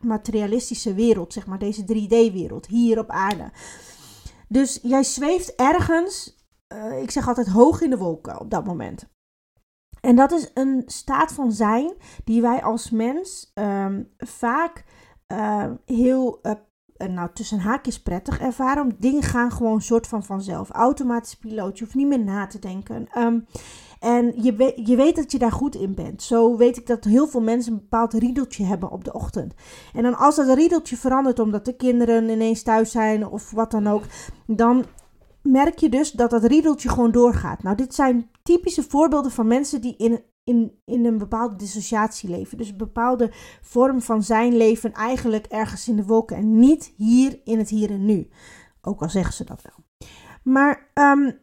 materialistische 0.00 0.94
wereld, 0.94 1.32
zeg 1.32 1.46
maar, 1.46 1.58
deze 1.58 1.82
3D-wereld, 1.82 2.66
hier 2.66 2.98
op 2.98 3.10
aarde. 3.10 3.50
Dus 4.48 4.78
jij 4.82 5.02
zweeft 5.02 5.54
ergens, 5.54 6.36
uh, 6.74 7.02
ik 7.02 7.10
zeg 7.10 7.28
altijd 7.28 7.48
hoog 7.48 7.80
in 7.80 7.90
de 7.90 7.98
wolken 7.98 8.40
op 8.40 8.50
dat 8.50 8.64
moment. 8.64 9.10
En 10.02 10.16
dat 10.16 10.32
is 10.32 10.50
een 10.54 10.82
staat 10.86 11.32
van 11.32 11.52
zijn 11.52 11.92
die 12.24 12.40
wij 12.42 12.62
als 12.62 12.90
mens 12.90 13.52
um, 13.54 14.08
vaak 14.18 14.84
uh, 15.32 15.64
heel, 15.86 16.40
uh, 16.42 16.52
nou 17.08 17.28
tussen 17.32 17.58
haakjes 17.58 18.02
prettig 18.02 18.40
ervaren. 18.40 18.96
Dingen 18.98 19.22
gaan 19.22 19.52
gewoon 19.52 19.80
soort 19.80 20.06
van 20.06 20.24
vanzelf. 20.24 20.70
Automatisch 20.70 21.36
piloot, 21.36 21.78
je 21.78 21.84
hoeft 21.84 21.96
niet 21.96 22.06
meer 22.06 22.24
na 22.24 22.46
te 22.46 22.58
denken. 22.58 23.08
Um, 23.18 23.46
en 24.00 24.42
je, 24.42 24.54
we, 24.54 24.80
je 24.84 24.96
weet 24.96 25.16
dat 25.16 25.32
je 25.32 25.38
daar 25.38 25.52
goed 25.52 25.74
in 25.74 25.94
bent. 25.94 26.22
Zo 26.22 26.56
weet 26.56 26.76
ik 26.76 26.86
dat 26.86 27.04
heel 27.04 27.26
veel 27.26 27.42
mensen 27.42 27.72
een 27.72 27.78
bepaald 27.78 28.12
riedeltje 28.12 28.64
hebben 28.64 28.90
op 28.90 29.04
de 29.04 29.12
ochtend. 29.12 29.54
En 29.94 30.02
dan 30.02 30.16
als 30.16 30.36
dat 30.36 30.56
riedeltje 30.56 30.96
verandert 30.96 31.38
omdat 31.38 31.64
de 31.64 31.76
kinderen 31.76 32.28
ineens 32.28 32.62
thuis 32.62 32.90
zijn 32.90 33.26
of 33.26 33.50
wat 33.50 33.70
dan 33.70 33.86
ook, 33.86 34.02
dan 34.46 34.84
merk 35.42 35.78
je 35.78 35.88
dus 35.88 36.12
dat 36.12 36.30
dat 36.30 36.44
riedeltje 36.44 36.88
gewoon 36.88 37.10
doorgaat. 37.10 37.62
Nou, 37.62 37.76
dit 37.76 37.94
zijn 37.94 38.30
typische 38.42 38.82
voorbeelden 38.82 39.30
van 39.30 39.46
mensen 39.46 39.80
die 39.80 39.96
in, 39.96 40.24
in, 40.44 40.80
in 40.84 41.04
een 41.04 41.18
bepaalde 41.18 41.56
dissociatie 41.56 42.30
leven. 42.30 42.58
Dus 42.58 42.68
een 42.68 42.76
bepaalde 42.76 43.30
vorm 43.60 44.00
van 44.00 44.22
zijn 44.22 44.56
leven 44.56 44.92
eigenlijk 44.92 45.46
ergens 45.46 45.88
in 45.88 45.96
de 45.96 46.04
wolken 46.06 46.36
en 46.36 46.58
niet 46.58 46.92
hier 46.96 47.40
in 47.44 47.58
het 47.58 47.68
hier 47.68 47.90
en 47.90 48.04
nu. 48.04 48.28
Ook 48.80 49.02
al 49.02 49.10
zeggen 49.10 49.34
ze 49.34 49.44
dat 49.44 49.62
wel. 49.62 50.08
Maar 50.42 50.90
um, 50.94 51.38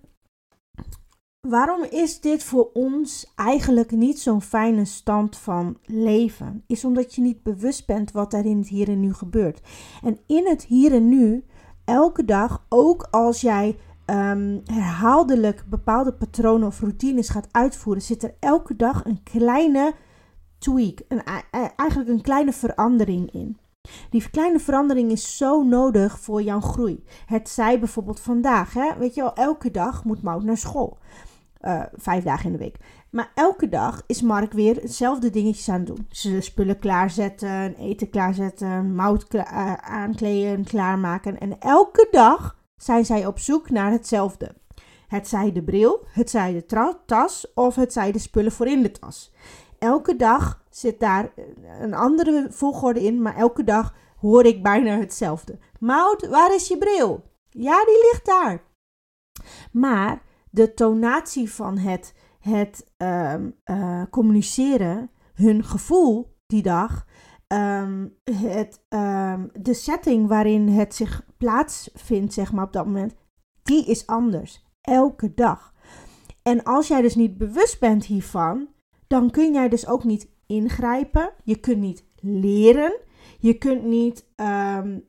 waarom 1.47 1.83
is 1.83 2.19
dit 2.19 2.43
voor 2.43 2.69
ons 2.73 3.31
eigenlijk 3.35 3.91
niet 3.91 4.19
zo'n 4.19 4.41
fijne 4.41 4.85
stand 4.85 5.37
van 5.37 5.77
leven? 5.83 6.63
Is 6.67 6.85
omdat 6.85 7.15
je 7.15 7.21
niet 7.21 7.43
bewust 7.43 7.85
bent 7.85 8.11
wat 8.11 8.33
er 8.33 8.45
in 8.45 8.57
het 8.57 8.67
hier 8.67 8.89
en 8.89 8.99
nu 8.99 9.13
gebeurt. 9.13 9.61
En 10.03 10.19
in 10.27 10.47
het 10.47 10.63
hier 10.63 10.93
en 10.93 11.09
nu, 11.09 11.45
elke 11.85 12.25
dag, 12.25 12.65
ook 12.69 13.07
als 13.11 13.41
jij 13.41 13.77
um, 14.09 14.61
herhaaldelijk 14.65 15.63
bepaalde 15.69 16.13
patronen 16.13 16.67
of 16.67 16.79
routines 16.79 17.29
gaat 17.29 17.47
uitvoeren, 17.51 18.03
zit 18.03 18.23
er 18.23 18.35
elke 18.39 18.75
dag 18.75 19.05
een 19.05 19.23
kleine 19.23 19.93
tweak, 20.57 20.99
een, 21.07 21.21
eigenlijk 21.75 22.09
een 22.09 22.21
kleine 22.21 22.53
verandering 22.53 23.31
in. 23.31 23.57
Die 24.09 24.29
kleine 24.29 24.59
verandering 24.59 25.11
is 25.11 25.37
zo 25.37 25.63
nodig 25.63 26.19
voor 26.19 26.41
jouw 26.41 26.59
groei. 26.59 27.03
Het 27.25 27.49
zij 27.49 27.79
bijvoorbeeld 27.79 28.19
vandaag, 28.19 28.73
hè? 28.73 28.97
weet 28.97 29.15
je 29.15 29.21
wel, 29.21 29.33
elke 29.33 29.71
dag 29.71 30.03
moet 30.03 30.21
Mout 30.21 30.43
naar 30.43 30.57
school. 30.57 30.97
eh, 31.59 31.81
vijf 31.93 32.23
dagen 32.23 32.45
in 32.45 32.51
de 32.51 32.57
week. 32.57 32.77
Maar 33.09 33.31
elke 33.35 33.69
dag 33.69 34.03
is 34.07 34.21
Mark 34.21 34.51
weer 34.51 34.75
hetzelfde 34.75 35.29
dingetjes 35.29 35.69
aan 35.69 35.79
het 35.79 35.87
doen. 35.87 36.07
Ze 36.09 36.41
spullen 36.41 36.79
klaarzetten, 36.79 37.75
eten 37.75 38.09
klaarzetten, 38.09 38.95
mout 38.95 39.33
uh, 39.33 39.73
aankleden, 39.73 40.63
klaarmaken. 40.63 41.39
En 41.39 41.59
elke 41.59 42.07
dag 42.11 42.58
zijn 42.79 43.05
zij 43.05 43.25
op 43.25 43.39
zoek 43.39 43.69
naar 43.69 43.91
hetzelfde. 43.91 44.55
Het 45.07 45.27
zij 45.27 45.51
de 45.51 45.63
bril, 45.63 46.05
het 46.11 46.29
zij 46.29 46.53
de 46.53 46.95
tas 47.05 47.53
of 47.53 47.75
het 47.75 47.93
zij 47.93 48.11
de 48.11 48.19
spullen 48.19 48.51
voor 48.51 48.67
in 48.67 48.81
de 48.81 48.91
tas. 48.91 49.33
Elke 49.79 50.15
dag 50.15 50.63
zit 50.69 50.99
daar 50.99 51.31
een 51.79 51.93
andere 51.93 52.47
volgorde 52.49 53.03
in, 53.03 53.21
maar 53.21 53.35
elke 53.35 53.63
dag 53.63 53.93
hoor 54.17 54.45
ik 54.45 54.63
bijna 54.63 54.97
hetzelfde. 54.97 55.59
Mout, 55.79 56.27
waar 56.27 56.55
is 56.55 56.67
je 56.67 56.77
bril? 56.77 57.23
Ja, 57.49 57.85
die 57.85 58.09
ligt 58.11 58.25
daar. 58.25 58.63
Maar 59.71 60.21
de 60.51 60.73
tonatie 60.73 61.51
van 61.51 61.77
het, 61.77 62.13
het 62.39 62.93
um, 62.97 63.55
uh, 63.65 64.03
communiceren, 64.09 65.11
hun 65.33 65.63
gevoel 65.63 66.37
die 66.47 66.61
dag, 66.61 67.05
um, 67.53 68.17
het, 68.23 68.85
um, 68.89 69.49
de 69.61 69.73
setting 69.73 70.27
waarin 70.27 70.67
het 70.67 70.95
zich 70.95 71.25
plaatsvindt, 71.37 72.33
zeg 72.33 72.51
maar 72.51 72.65
op 72.65 72.73
dat 72.73 72.85
moment, 72.85 73.15
die 73.63 73.85
is 73.85 74.07
anders. 74.07 74.67
Elke 74.81 75.33
dag. 75.33 75.73
En 76.43 76.63
als 76.63 76.87
jij 76.87 77.01
dus 77.01 77.15
niet 77.15 77.37
bewust 77.37 77.79
bent 77.79 78.05
hiervan, 78.05 78.67
dan 79.07 79.29
kun 79.29 79.53
jij 79.53 79.69
dus 79.69 79.87
ook 79.87 80.03
niet 80.03 80.29
ingrijpen. 80.45 81.31
Je 81.43 81.55
kunt 81.55 81.79
niet 81.79 82.05
leren. 82.15 82.99
Je 83.39 83.53
kunt 83.53 83.83
niet 83.83 84.25
um, 84.35 85.07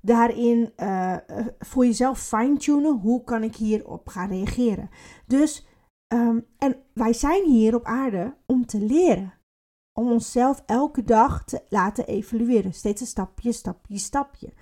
daarin 0.00 0.72
uh, 0.76 1.16
voor 1.58 1.86
jezelf 1.86 2.18
fine-tunen. 2.18 2.98
Hoe 2.98 3.24
kan 3.24 3.42
ik 3.42 3.56
hierop 3.56 4.08
gaan 4.08 4.28
reageren? 4.28 4.90
Dus, 5.26 5.66
en 6.58 6.76
wij 6.94 7.12
zijn 7.12 7.44
hier 7.44 7.74
op 7.74 7.84
aarde 7.84 8.36
om 8.46 8.66
te 8.66 8.80
leren. 8.80 9.37
Om 9.98 10.10
onszelf 10.10 10.62
elke 10.66 11.04
dag 11.04 11.44
te 11.44 11.62
laten 11.68 12.06
evalueren. 12.06 12.74
Steeds 12.74 13.00
een 13.00 13.06
stapje, 13.06 13.52
stapje, 13.52 13.98
stapje. 13.98 14.52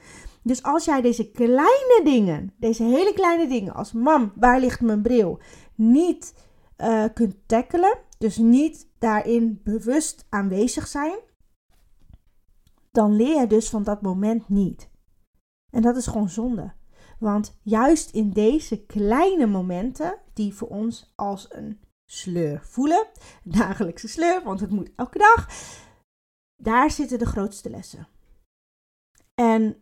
Dus 0.42 0.62
als 0.62 0.84
jij 0.84 1.00
deze 1.00 1.30
kleine 1.30 2.00
dingen, 2.04 2.52
deze 2.58 2.82
hele 2.82 3.12
kleine 3.12 3.48
dingen, 3.48 3.74
als 3.74 3.92
mam, 3.92 4.32
waar 4.36 4.60
ligt 4.60 4.80
mijn 4.80 5.02
bril, 5.02 5.38
niet 5.74 6.34
uh, 6.78 7.04
kunt 7.14 7.36
tackelen, 7.46 7.98
dus 8.18 8.36
niet 8.36 8.88
daarin 8.98 9.60
bewust 9.64 10.26
aanwezig 10.28 10.86
zijn, 10.86 11.18
dan 12.90 13.16
leer 13.16 13.40
je 13.40 13.46
dus 13.46 13.68
van 13.68 13.82
dat 13.82 14.02
moment 14.02 14.48
niet. 14.48 14.90
En 15.70 15.82
dat 15.82 15.96
is 15.96 16.06
gewoon 16.06 16.28
zonde. 16.28 16.72
Want 17.18 17.58
juist 17.62 18.10
in 18.10 18.30
deze 18.30 18.84
kleine 18.84 19.46
momenten, 19.46 20.18
die 20.32 20.54
voor 20.54 20.68
ons 20.68 21.12
als 21.16 21.46
een 21.50 21.80
sleur 22.06 22.60
voelen, 22.64 23.06
dagelijkse 23.42 24.08
sleur, 24.08 24.42
want 24.42 24.60
het 24.60 24.70
moet 24.70 24.90
elke 24.96 25.18
dag, 25.18 25.48
daar 26.62 26.90
zitten 26.90 27.18
de 27.18 27.26
grootste 27.26 27.70
lessen. 27.70 28.08
En 29.34 29.80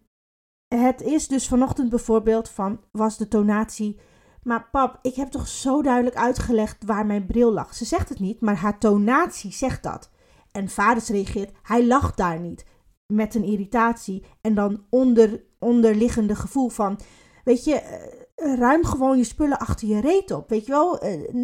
het 0.75 1.01
is 1.01 1.29
dus 1.29 1.49
vanochtend 1.49 1.89
bijvoorbeeld 1.89 2.49
van, 2.49 2.81
was 2.93 3.17
de 3.17 3.29
tonatie, 3.29 4.01
maar 4.43 4.69
pap, 4.71 4.99
ik 5.03 5.15
heb 5.15 5.29
toch 5.29 5.49
zo 5.49 5.83
duidelijk 5.83 6.17
uitgelegd 6.17 6.85
waar 6.85 7.07
mijn 7.07 7.27
bril 7.27 7.53
lag. 7.53 7.75
Ze 7.75 7.85
zegt 7.85 8.09
het 8.09 8.19
niet, 8.19 8.41
maar 8.41 8.57
haar 8.57 8.79
tonatie 8.79 9.53
zegt 9.53 9.83
dat. 9.83 10.11
En 10.53 10.69
vaders 10.69 11.09
reageert, 11.09 11.57
hij 11.63 11.87
lacht 11.87 12.17
daar 12.17 12.41
niet 12.41 12.65
met 13.07 13.35
een 13.35 13.45
irritatie 13.45 14.25
en 14.41 14.55
dan 14.55 14.85
onder, 14.91 15.43
onderliggende 15.59 16.35
gevoel 16.35 16.69
van, 16.69 17.01
weet 17.45 17.65
je, 17.65 17.75
eh, 17.75 18.23
ruim 18.45 18.85
gewoon 18.85 19.19
je 19.19 19.25
spullen 19.25 19.59
achter 19.59 19.89
je 19.89 20.01
reet 20.01 20.31
op, 20.31 20.49
weet 20.49 20.67
je 20.67 20.73
wel? 20.73 20.99
Eh, 20.99 21.35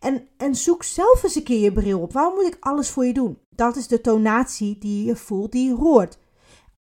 en, 0.00 0.28
en 0.36 0.54
zoek 0.54 0.82
zelf 0.82 1.22
eens 1.22 1.34
een 1.34 1.42
keer 1.42 1.60
je 1.60 1.72
bril 1.72 2.00
op. 2.00 2.12
Waarom 2.12 2.34
moet 2.34 2.46
ik 2.46 2.56
alles 2.60 2.90
voor 2.90 3.04
je 3.04 3.12
doen? 3.12 3.38
Dat 3.48 3.76
is 3.76 3.88
de 3.88 4.00
tonatie 4.00 4.78
die 4.78 5.04
je 5.04 5.16
voelt, 5.16 5.52
die 5.52 5.68
je 5.68 5.74
hoort. 5.74 6.18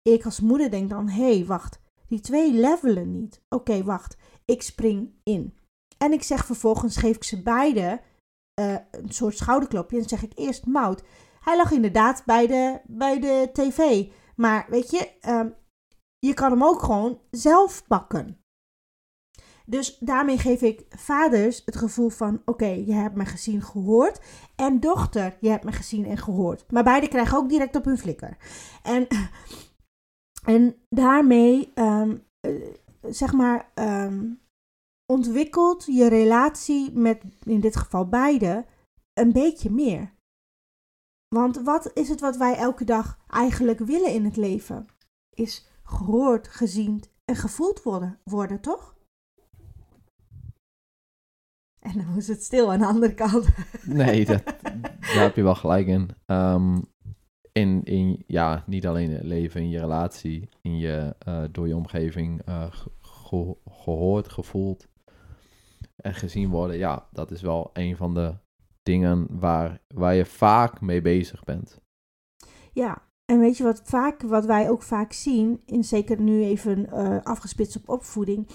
Ik 0.02 0.24
als 0.24 0.40
moeder 0.40 0.70
denk 0.70 0.90
dan, 0.90 1.08
hé, 1.08 1.36
hey, 1.36 1.46
wacht, 1.46 1.80
die 2.08 2.20
twee 2.20 2.52
levelen 2.52 3.12
niet. 3.12 3.40
Oké, 3.48 3.84
wacht, 3.84 4.16
ik 4.44 4.62
spring 4.62 5.14
in. 5.22 5.54
En 5.98 6.12
ik 6.12 6.22
zeg 6.22 6.46
vervolgens, 6.46 6.96
geef 6.96 7.16
ik 7.16 7.24
ze 7.24 7.42
beide 7.42 8.00
uh, 8.60 8.76
een 8.90 9.12
soort 9.12 9.36
schouderklopje 9.36 9.98
en 9.98 10.08
zeg 10.08 10.22
ik 10.22 10.32
eerst 10.34 10.66
Mout. 10.66 11.02
Hij 11.40 11.56
lag 11.56 11.70
inderdaad 11.70 12.22
bij 12.24 12.46
de, 12.46 12.80
bij 12.84 13.20
de 13.20 13.50
tv. 13.52 14.06
Maar 14.36 14.66
weet 14.68 14.90
je, 14.90 15.10
um, 15.28 15.54
je 16.18 16.34
kan 16.34 16.50
hem 16.50 16.64
ook 16.64 16.82
gewoon 16.82 17.20
zelf 17.30 17.86
pakken. 17.86 18.44
Dus 19.66 19.98
daarmee 19.98 20.38
geef 20.38 20.62
ik 20.62 20.84
vaders 20.88 21.62
het 21.64 21.76
gevoel 21.76 22.08
van: 22.08 22.42
oké, 22.44 22.66
je 22.66 22.92
hebt 22.92 23.14
me 23.14 23.24
gezien, 23.24 23.62
gehoord. 23.62 24.20
En 24.56 24.80
dochter, 24.80 25.36
je 25.40 25.48
hebt 25.48 25.64
me 25.64 25.72
gezien 25.72 26.04
en 26.06 26.18
gehoord. 26.18 26.72
Maar 26.72 26.84
beide 26.84 27.08
krijgen 27.08 27.38
ook 27.38 27.48
direct 27.48 27.76
op 27.76 27.84
hun 27.84 27.98
flikker. 27.98 28.36
En, 28.82 29.06
en 30.56 30.76
daarmee, 30.88 31.72
um, 31.74 32.24
zeg 33.08 33.32
maar, 33.32 33.70
um, 33.74 34.40
ontwikkelt 35.12 35.84
je 35.84 36.08
relatie 36.08 36.92
met 36.92 37.22
in 37.42 37.60
dit 37.60 37.76
geval 37.76 38.08
beide 38.08 38.64
een 39.12 39.32
beetje 39.32 39.70
meer. 39.70 40.14
Want 41.34 41.56
wat 41.56 41.90
is 41.94 42.08
het 42.08 42.20
wat 42.20 42.36
wij 42.36 42.56
elke 42.56 42.84
dag 42.84 43.18
eigenlijk 43.28 43.78
willen 43.78 44.12
in 44.12 44.24
het 44.24 44.36
leven? 44.36 44.86
Is 45.30 45.68
gehoord, 45.82 46.48
gezien 46.48 47.02
en 47.24 47.36
gevoeld 47.36 47.82
worden, 47.82 48.20
worden 48.24 48.60
toch? 48.60 48.95
En 51.86 51.92
dan 51.92 52.16
is 52.16 52.28
het 52.28 52.42
stil 52.42 52.72
aan 52.72 52.78
de 52.78 52.86
andere 52.86 53.14
kant. 53.14 53.48
Nee, 53.84 54.24
dat, 54.24 54.42
daar 55.00 55.22
heb 55.22 55.36
je 55.36 55.42
wel 55.42 55.54
gelijk 55.54 55.86
in. 55.86 56.10
Um, 56.26 56.84
in, 57.52 57.84
in. 57.84 58.24
Ja, 58.26 58.64
niet 58.66 58.86
alleen 58.86 59.10
het 59.10 59.22
leven, 59.22 59.60
in 59.60 59.68
je 59.68 59.80
relatie, 59.80 60.48
in 60.62 60.78
je, 60.78 61.14
uh, 61.28 61.44
door 61.50 61.68
je 61.68 61.76
omgeving 61.76 62.48
uh, 62.48 62.64
ge 63.00 63.56
gehoord, 63.64 64.28
gevoeld 64.28 64.86
en 65.96 66.14
gezien 66.14 66.48
worden. 66.48 66.76
Ja, 66.76 67.06
dat 67.12 67.30
is 67.30 67.42
wel 67.42 67.70
een 67.72 67.96
van 67.96 68.14
de 68.14 68.34
dingen 68.82 69.26
waar, 69.30 69.80
waar 69.94 70.14
je 70.14 70.24
vaak 70.24 70.80
mee 70.80 71.00
bezig 71.00 71.44
bent. 71.44 71.80
Ja, 72.72 73.02
en 73.24 73.38
weet 73.38 73.56
je 73.56 73.62
wat, 73.62 73.80
vaak, 73.84 74.22
wat 74.22 74.44
wij 74.44 74.70
ook 74.70 74.82
vaak 74.82 75.12
zien, 75.12 75.62
in 75.64 75.84
zeker 75.84 76.20
nu 76.20 76.42
even 76.42 76.86
uh, 76.92 77.18
afgespitst 77.22 77.76
op 77.76 77.88
opvoeding, 77.88 78.48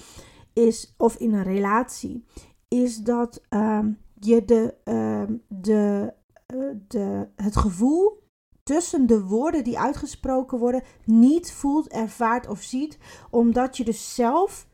is, 0.54 0.94
of 0.98 1.15
in 1.15 1.34
een 1.34 1.44
relatie, 1.44 2.26
is 2.73 2.97
dat 2.97 3.41
um, 3.49 3.99
je 4.19 4.45
de, 4.45 4.75
uh, 4.86 5.38
de, 5.47 6.13
uh, 6.55 6.75
de, 6.88 7.27
het 7.36 7.55
gevoel 7.55 8.23
tussen 8.63 9.07
de 9.07 9.23
woorden 9.23 9.63
die 9.63 9.79
uitgesproken 9.79 10.57
worden 10.57 10.84
niet 11.05 11.51
voelt, 11.51 11.88
ervaart 11.88 12.47
of 12.47 12.62
ziet, 12.62 12.97
omdat 13.29 13.77
je 13.77 13.84
dus 13.84 14.15
zelf 14.15 14.67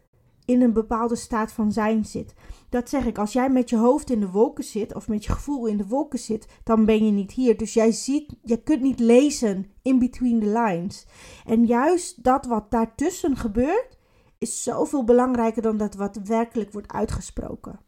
in 0.46 0.62
een 0.62 0.74
bepaalde 0.74 1.16
staat 1.16 1.52
van 1.52 1.72
zijn 1.72 2.06
zit. 2.06 2.34
Dat 2.70 2.90
zeg 2.90 3.06
ik, 3.06 3.18
als 3.18 3.34
jij 3.34 3.50
met 3.50 3.70
je 3.70 3.78
hoofd 3.78 4.10
in 4.10 4.20
de 4.20 4.32
wolken 4.32 4.64
zit 4.64 4.96
of 4.96 5.08
met 5.08 5.26
je 5.26 5.32
gevoel 5.32 5.66
in 5.66 5.78
de 5.78 5.88
wolken 5.88 6.20
zit, 6.20 6.48
dan 6.64 6.86
ben 6.86 7.06
je 7.06 7.12
niet 7.12 7.32
hier. 7.32 7.58
Dus 7.58 7.74
jij 7.74 7.92
ziet, 7.92 8.36
je 8.44 8.64
kunt 8.64 8.82
niet 8.82 9.00
lezen 9.00 9.72
in 9.82 10.00
between 10.00 10.40
the 10.40 10.48
lines. 10.48 11.08
En 11.46 11.66
juist 11.66 12.24
dat 12.24 12.46
wat 12.46 12.72
daartussen 12.72 13.36
gebeurt, 13.36 13.98
is 14.38 14.64
zoveel 14.64 15.04
belangrijker 15.04 15.62
dan 15.62 15.78
dat 15.78 15.96
wat 15.96 16.20
werkelijk 16.24 16.72
wordt 16.72 16.92
uitgesproken. 16.92 17.87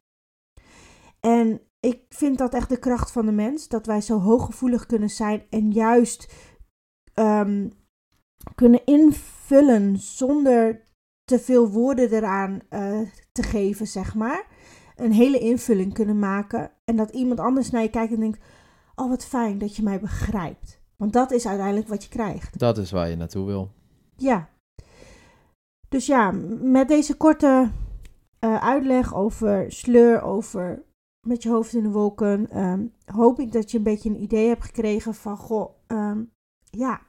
En 1.19 1.61
ik 1.79 2.05
vind 2.09 2.37
dat 2.37 2.53
echt 2.53 2.69
de 2.69 2.79
kracht 2.79 3.11
van 3.11 3.25
de 3.25 3.31
mens, 3.31 3.67
dat 3.67 3.85
wij 3.85 4.01
zo 4.01 4.19
hooggevoelig 4.19 4.85
kunnen 4.85 5.09
zijn 5.09 5.43
en 5.49 5.71
juist 5.71 6.33
um, 7.15 7.73
kunnen 8.55 8.85
invullen 8.85 9.97
zonder 9.97 10.83
te 11.23 11.39
veel 11.39 11.69
woorden 11.69 12.11
eraan 12.11 12.61
uh, 12.69 12.99
te 13.31 13.43
geven, 13.43 13.87
zeg 13.87 14.15
maar. 14.15 14.45
Een 14.95 15.11
hele 15.11 15.39
invulling 15.39 15.93
kunnen 15.93 16.19
maken. 16.19 16.71
En 16.85 16.95
dat 16.95 17.11
iemand 17.11 17.39
anders 17.39 17.69
naar 17.69 17.81
je 17.81 17.89
kijkt 17.89 18.13
en 18.13 18.19
denkt: 18.19 18.43
Oh, 18.95 19.09
wat 19.09 19.25
fijn 19.25 19.57
dat 19.57 19.75
je 19.75 19.83
mij 19.83 19.99
begrijpt. 19.99 20.81
Want 20.97 21.13
dat 21.13 21.31
is 21.31 21.47
uiteindelijk 21.47 21.87
wat 21.87 22.03
je 22.03 22.09
krijgt. 22.09 22.59
Dat 22.59 22.77
is 22.77 22.91
waar 22.91 23.09
je 23.09 23.15
naartoe 23.15 23.45
wil. 23.45 23.71
Ja. 24.15 24.49
Dus 25.89 26.05
ja, 26.05 26.31
met 26.61 26.87
deze 26.87 27.17
korte 27.17 27.69
uh, 28.39 28.63
uitleg 28.63 29.15
over 29.15 29.71
sleur, 29.71 30.21
over 30.21 30.83
met 31.27 31.43
je 31.43 31.49
hoofd 31.49 31.73
in 31.73 31.83
de 31.83 31.91
wolken, 31.91 32.59
um, 32.63 32.93
hoop 33.05 33.39
ik 33.39 33.51
dat 33.51 33.71
je 33.71 33.77
een 33.77 33.83
beetje 33.83 34.09
een 34.09 34.21
idee 34.21 34.47
hebt 34.47 34.63
gekregen 34.63 35.13
van: 35.13 35.37
Goh, 35.37 35.69
um, 35.87 36.31
ja 36.69 37.01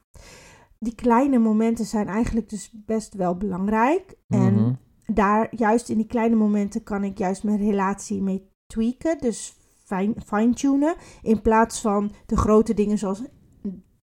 die 0.79 0.94
kleine 0.94 1.38
momenten 1.38 1.85
zijn 1.85 2.07
eigenlijk 2.09 2.49
dus 2.49 2.70
best 2.73 3.14
wel 3.14 3.37
belangrijk. 3.37 4.14
En 4.29 4.55
Mhm. 4.55 4.75
daar, 5.14 5.55
juist 5.57 5.88
in 5.88 5.96
die 5.96 6.07
kleine 6.07 6.37
momenten, 6.37 6.83
kan 6.83 7.05
ik 7.05 7.18
juist 7.18 7.44
mijn 7.44 7.59
relatie 7.59 8.23
mee 8.23 8.49
tweaken. 8.66 9.18
Dus 9.18 9.57
fine- 9.85 10.14
fine-tunen. 10.27 10.94
In 11.23 11.42
plaats 11.42 11.81
van 11.81 12.12
de 12.27 12.37
grote 12.37 12.75
dingen 12.75 12.99
zoals 12.99 13.23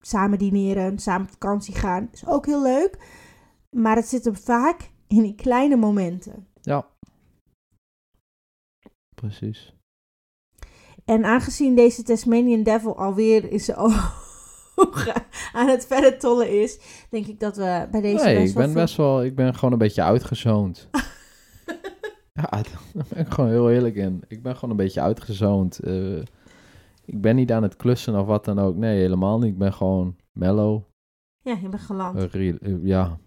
samen 0.01 0.39
dineren, 0.39 0.99
samen 0.99 1.27
op 1.27 1.33
vakantie 1.33 1.75
gaan. 1.75 2.09
Is 2.13 2.27
ook 2.27 2.47
heel 2.47 2.63
leuk. 2.63 2.99
Maar 3.71 3.97
het 3.97 4.07
zit 4.09 4.25
hem 4.25 4.37
vaak 4.37 4.91
in 5.07 5.23
die 5.23 5.35
kleine 5.35 5.77
momenten. 5.77 6.47
Ja. 6.61 6.87
precies. 9.15 9.75
En 11.05 11.25
aangezien 11.25 11.75
deze 11.75 12.03
Tasmanian 12.03 12.63
Devil 12.63 12.97
alweer 12.99 13.51
in 13.51 13.61
zijn 13.61 13.77
ogen 14.77 15.23
aan 15.53 15.69
het 15.69 15.87
verder 15.87 16.19
tollen 16.19 16.63
is, 16.63 16.79
denk 17.11 17.27
ik 17.27 17.41
dat 17.41 17.57
we 17.57 17.89
bij 17.91 18.01
deze 18.01 18.25
Nee, 18.25 18.49
ik 18.49 18.55
ben 18.55 18.65
veel- 18.65 18.81
best 18.83 18.97
wel, 18.97 19.25
ik 19.25 19.35
ben 19.35 19.55
gewoon 19.55 19.73
een 19.73 19.79
beetje 19.79 20.03
uitgezoond. 20.03 20.89
ja, 22.41 22.49
daar 22.95 23.05
ben 23.09 23.19
ik 23.27 23.33
gewoon 23.33 23.51
heel 23.51 23.71
eerlijk 23.71 23.95
in. 23.95 24.23
Ik 24.29 24.43
ben 24.43 24.55
gewoon 24.55 24.71
een 24.71 24.77
beetje 24.85 25.01
uitgezoond. 25.01 25.79
Eh, 25.79 26.19
ik 27.05 27.21
ben 27.21 27.37
niet 27.37 27.53
aan 27.53 27.63
het 27.63 27.77
klussen 27.77 28.19
of 28.21 28.27
wat 28.27 28.45
dan 28.45 28.59
ook. 28.59 28.77
Nee, 28.77 28.99
helemaal 29.01 29.39
niet. 29.39 29.53
Ik 29.53 29.59
ben 29.59 29.73
gewoon 29.73 30.17
mellow. 30.33 30.83
Ja, 31.43 31.57
je 31.63 31.69
bent 31.69 31.83
geland. 31.83 32.35
eh, 32.35 32.49
eh, 32.49 32.57
ja, 32.83 33.19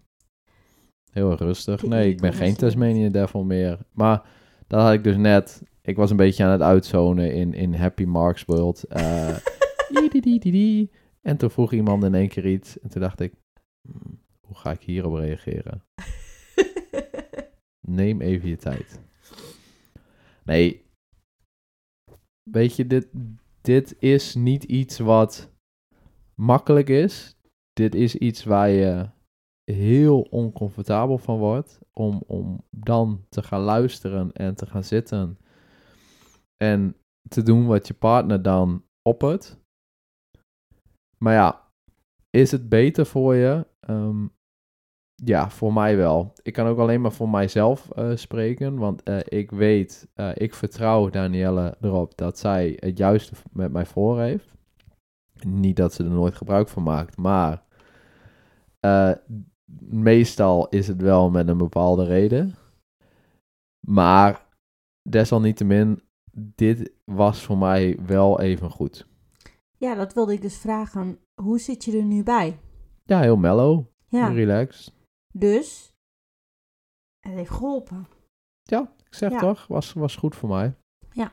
heel 1.12 1.32
erg 1.32 1.40
rustig. 1.40 1.84
Nee, 1.84 2.10
ik 2.10 2.22
ben 2.22 2.34
geen 2.34 2.56
Tasmanian 2.56 3.12
Devil 3.12 3.44
meer. 3.44 3.80
Maar 3.92 4.22
dat 4.68 4.82
had 4.82 4.94
ik 4.94 5.04
dus 5.04 5.18
net. 5.18 5.62
Ik 5.86 5.95
was 5.95 6.10
een 6.10 6.17
beetje 6.17 6.43
aan 6.43 6.52
het 6.52 6.62
uitzonen 6.62 7.34
in, 7.34 7.54
in 7.54 7.74
Happy 7.74 8.04
Marks 8.04 8.45
World. 8.45 8.84
Eh, 8.84 9.30
en 11.21 11.38
toen 11.38 11.52
vroeg 11.52 11.74
iemand 11.74 12.04
in 12.04 12.15
één 12.15 12.28
keer 12.28 12.45
iets. 12.45 12.80
En 12.80 12.89
toen 12.89 13.02
dacht 13.02 13.19
ik, 13.19 13.34
hmm, 13.82 14.19
hoe 14.41 14.56
ga 14.56 14.71
ik 14.71 14.82
hierop 14.82 15.13
reageren? 15.13 15.84
Neem 17.88 18.21
even 18.21 18.50
je 18.50 18.56
tijd. 18.56 19.02
Nee. 20.43 20.86
Weet 22.43 22.76
je, 22.76 22.88
dit, 22.88 23.08
dit 23.62 23.95
is 24.00 24.36
niet 24.36 24.63
iets 24.63 25.00
wat 25.00 25.52
makkelijk 26.36 26.89
is. 26.89 27.38
Dit 27.74 27.95
is 27.95 28.15
iets 28.15 28.43
waar 28.43 28.69
je 28.69 29.10
heel 29.63 30.21
oncomfortabel 30.21 31.17
van 31.17 31.38
wordt. 31.38 31.80
Om, 31.93 32.24
om 32.28 32.63
dan 32.69 33.26
te 33.30 33.43
gaan 33.43 33.62
luisteren 33.62 34.32
en 34.32 34.56
te 34.56 34.65
gaan 34.65 34.84
zitten. 34.84 35.38
En 36.58 36.96
te 37.30 37.44
doen 37.44 37.65
wat 37.65 37.88
je 37.88 37.94
partner 37.94 38.41
dan 38.41 38.84
oppert. 39.02 39.58
Maar 41.18 41.34
ja, 41.34 41.72
is 42.30 42.52
het 42.52 42.70
beter 42.70 43.06
voor 43.06 43.36
je? 43.36 43.68
Ehm, 43.80 44.26
ja, 45.24 45.50
voor 45.50 45.74
mij 45.74 45.98
wel. 45.98 46.34
Ik 46.41 46.54
kan 46.54 46.68
ook 46.68 46.78
alleen 46.78 47.02
maar 47.02 47.12
voor 47.12 47.30
mijzelf 47.30 47.91
eh, 47.91 48.15
spreken, 48.15 48.78
want 48.78 49.04
eh, 49.04 49.20
ik 49.26 49.52
weet, 49.52 50.08
eh, 50.13 50.32
ik 50.34 50.54
vertrouw 50.54 51.10
Danielle 51.10 51.78
erop 51.82 52.18
dat 52.18 52.39
zij 52.39 52.78
het 52.80 52.98
juiste 52.98 53.36
met 53.52 53.72
mij 53.72 53.86
voor 53.86 54.20
heeft. 54.20 54.54
Niet 55.46 55.76
dat 55.76 55.94
ze 55.94 56.04
er 56.04 56.10
nooit 56.10 56.36
gebruik 56.36 56.70
van 56.70 56.84
maakt, 56.84 57.18
maar 57.18 57.63
meestal 59.89 60.68
is 60.70 60.88
het 60.88 61.02
wel 61.02 61.30
met 61.30 61.48
een 61.48 61.58
bepaalde 61.58 62.04
reden. 62.06 62.56
Maar 63.88 64.48
desalniettemin, 65.10 66.02
dit 66.36 66.91
was 67.06 67.43
voor 67.43 67.58
mij 67.58 67.98
wel 68.06 68.39
even 68.41 68.69
goed. 68.69 69.08
ja, 69.78 69.95
dat 69.95 70.13
wilde 70.13 70.34
ik 70.34 70.41
dus 70.41 70.58
vragen. 70.58 71.19
Hoe 71.41 71.60
zit 71.60 71.86
je 71.86 71.98
er 71.98 72.04
nu 72.04 72.24
bij? 72.24 72.60
Ja, 73.04 73.19
heel 73.21 73.38
mellow, 73.38 73.86
Ja, 74.08 74.28
relaxed. 74.28 74.93
dus 75.34 75.93
het 77.19 77.34
heeft 77.34 77.50
geholpen. 77.50 78.08
Ja, 78.63 78.93
ik 79.08 79.13
zeg 79.13 79.32
Ja. 79.32 79.39
toch, 79.39 79.67
was, 79.67 79.93
was 79.93 80.15
goed 80.15 80.36
voor 80.36 80.50
mij. 80.50 80.76
Ja. 81.12 81.32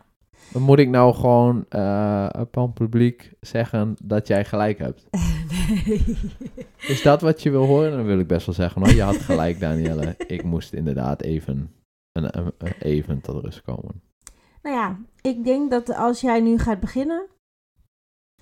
Dan 0.52 0.62
moet 0.62 0.78
ik 0.78 0.88
nou 0.88 1.14
gewoon 1.14 1.64
eh 1.68 2.28
op 2.38 2.56
een 2.56 2.72
publiek 2.72 3.32
zeggen 3.40 3.96
dat 4.04 4.26
jij 4.26 4.44
gelijk 4.44 4.78
hebt. 4.78 5.06
nee. 5.86 6.04
Is 6.78 7.02
dat 7.02 7.20
wat 7.20 7.42
je 7.42 7.50
wil 7.50 7.64
horen? 7.64 7.90
Dan 7.90 8.04
wil 8.04 8.18
ik 8.18 8.26
best 8.26 8.46
wel 8.46 8.54
zeggen, 8.54 8.94
je 8.94 9.02
had 9.02 9.16
gelijk 9.16 9.60
Danielle. 9.66 10.14
Ik 10.26 10.42
moest 10.44 10.72
inderdaad 10.72 11.22
even, 11.22 11.74
een- 12.12 12.52
even 12.78 13.20
tot 13.20 13.44
rust 13.44 13.62
komen. 13.62 14.02
Nou 14.62 14.76
ja, 14.76 14.98
ik 15.20 15.44
denk 15.44 15.70
dat 15.70 15.94
als 15.94 16.20
jij 16.20 16.40
nu 16.40 16.58
gaat 16.58 16.80
beginnen, 16.80 17.26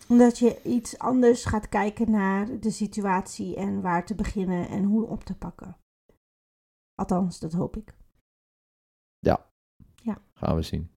dat 0.08 0.38
je 0.38 0.62
iets 0.62 0.98
anders 0.98 1.44
gaat 1.44 1.68
kijken 1.68 2.10
naar 2.10 2.60
de 2.60 2.70
situatie 2.70 3.56
en 3.56 3.80
waar 3.80 4.06
te 4.06 4.14
beginnen 4.14 4.68
en 4.68 4.84
hoe 4.84 5.06
op 5.06 5.24
te 5.24 5.36
pakken. 5.36 5.76
Althans, 6.94 7.38
dat 7.38 7.52
hoop 7.52 7.76
ik. 7.76 7.98
Gaan 10.40 10.56
we 10.56 10.62
zien. 10.62 10.90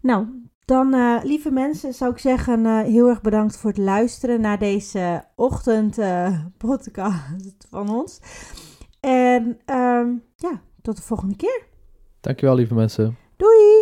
Nou, 0.00 0.26
dan 0.64 0.94
eh, 0.94 1.20
lieve 1.22 1.50
mensen 1.50 1.94
zou 1.94 2.12
ik 2.12 2.18
zeggen 2.18 2.66
eh, 2.66 2.80
heel 2.80 3.08
erg 3.08 3.20
bedankt 3.20 3.56
voor 3.56 3.70
het 3.70 3.78
luisteren 3.78 4.40
naar 4.40 4.58
deze 4.58 5.24
ochtend 5.34 5.98
eh, 5.98 6.44
podcast 6.56 7.66
van 7.70 7.88
ons. 7.88 8.20
En 9.00 9.60
ehm, 9.64 10.08
ja, 10.36 10.62
tot 10.82 10.96
de 10.96 11.02
volgende 11.02 11.36
keer. 11.36 11.66
Dankjewel 12.20 12.54
lieve 12.54 12.74
mensen. 12.74 13.16
Doei! 13.36 13.81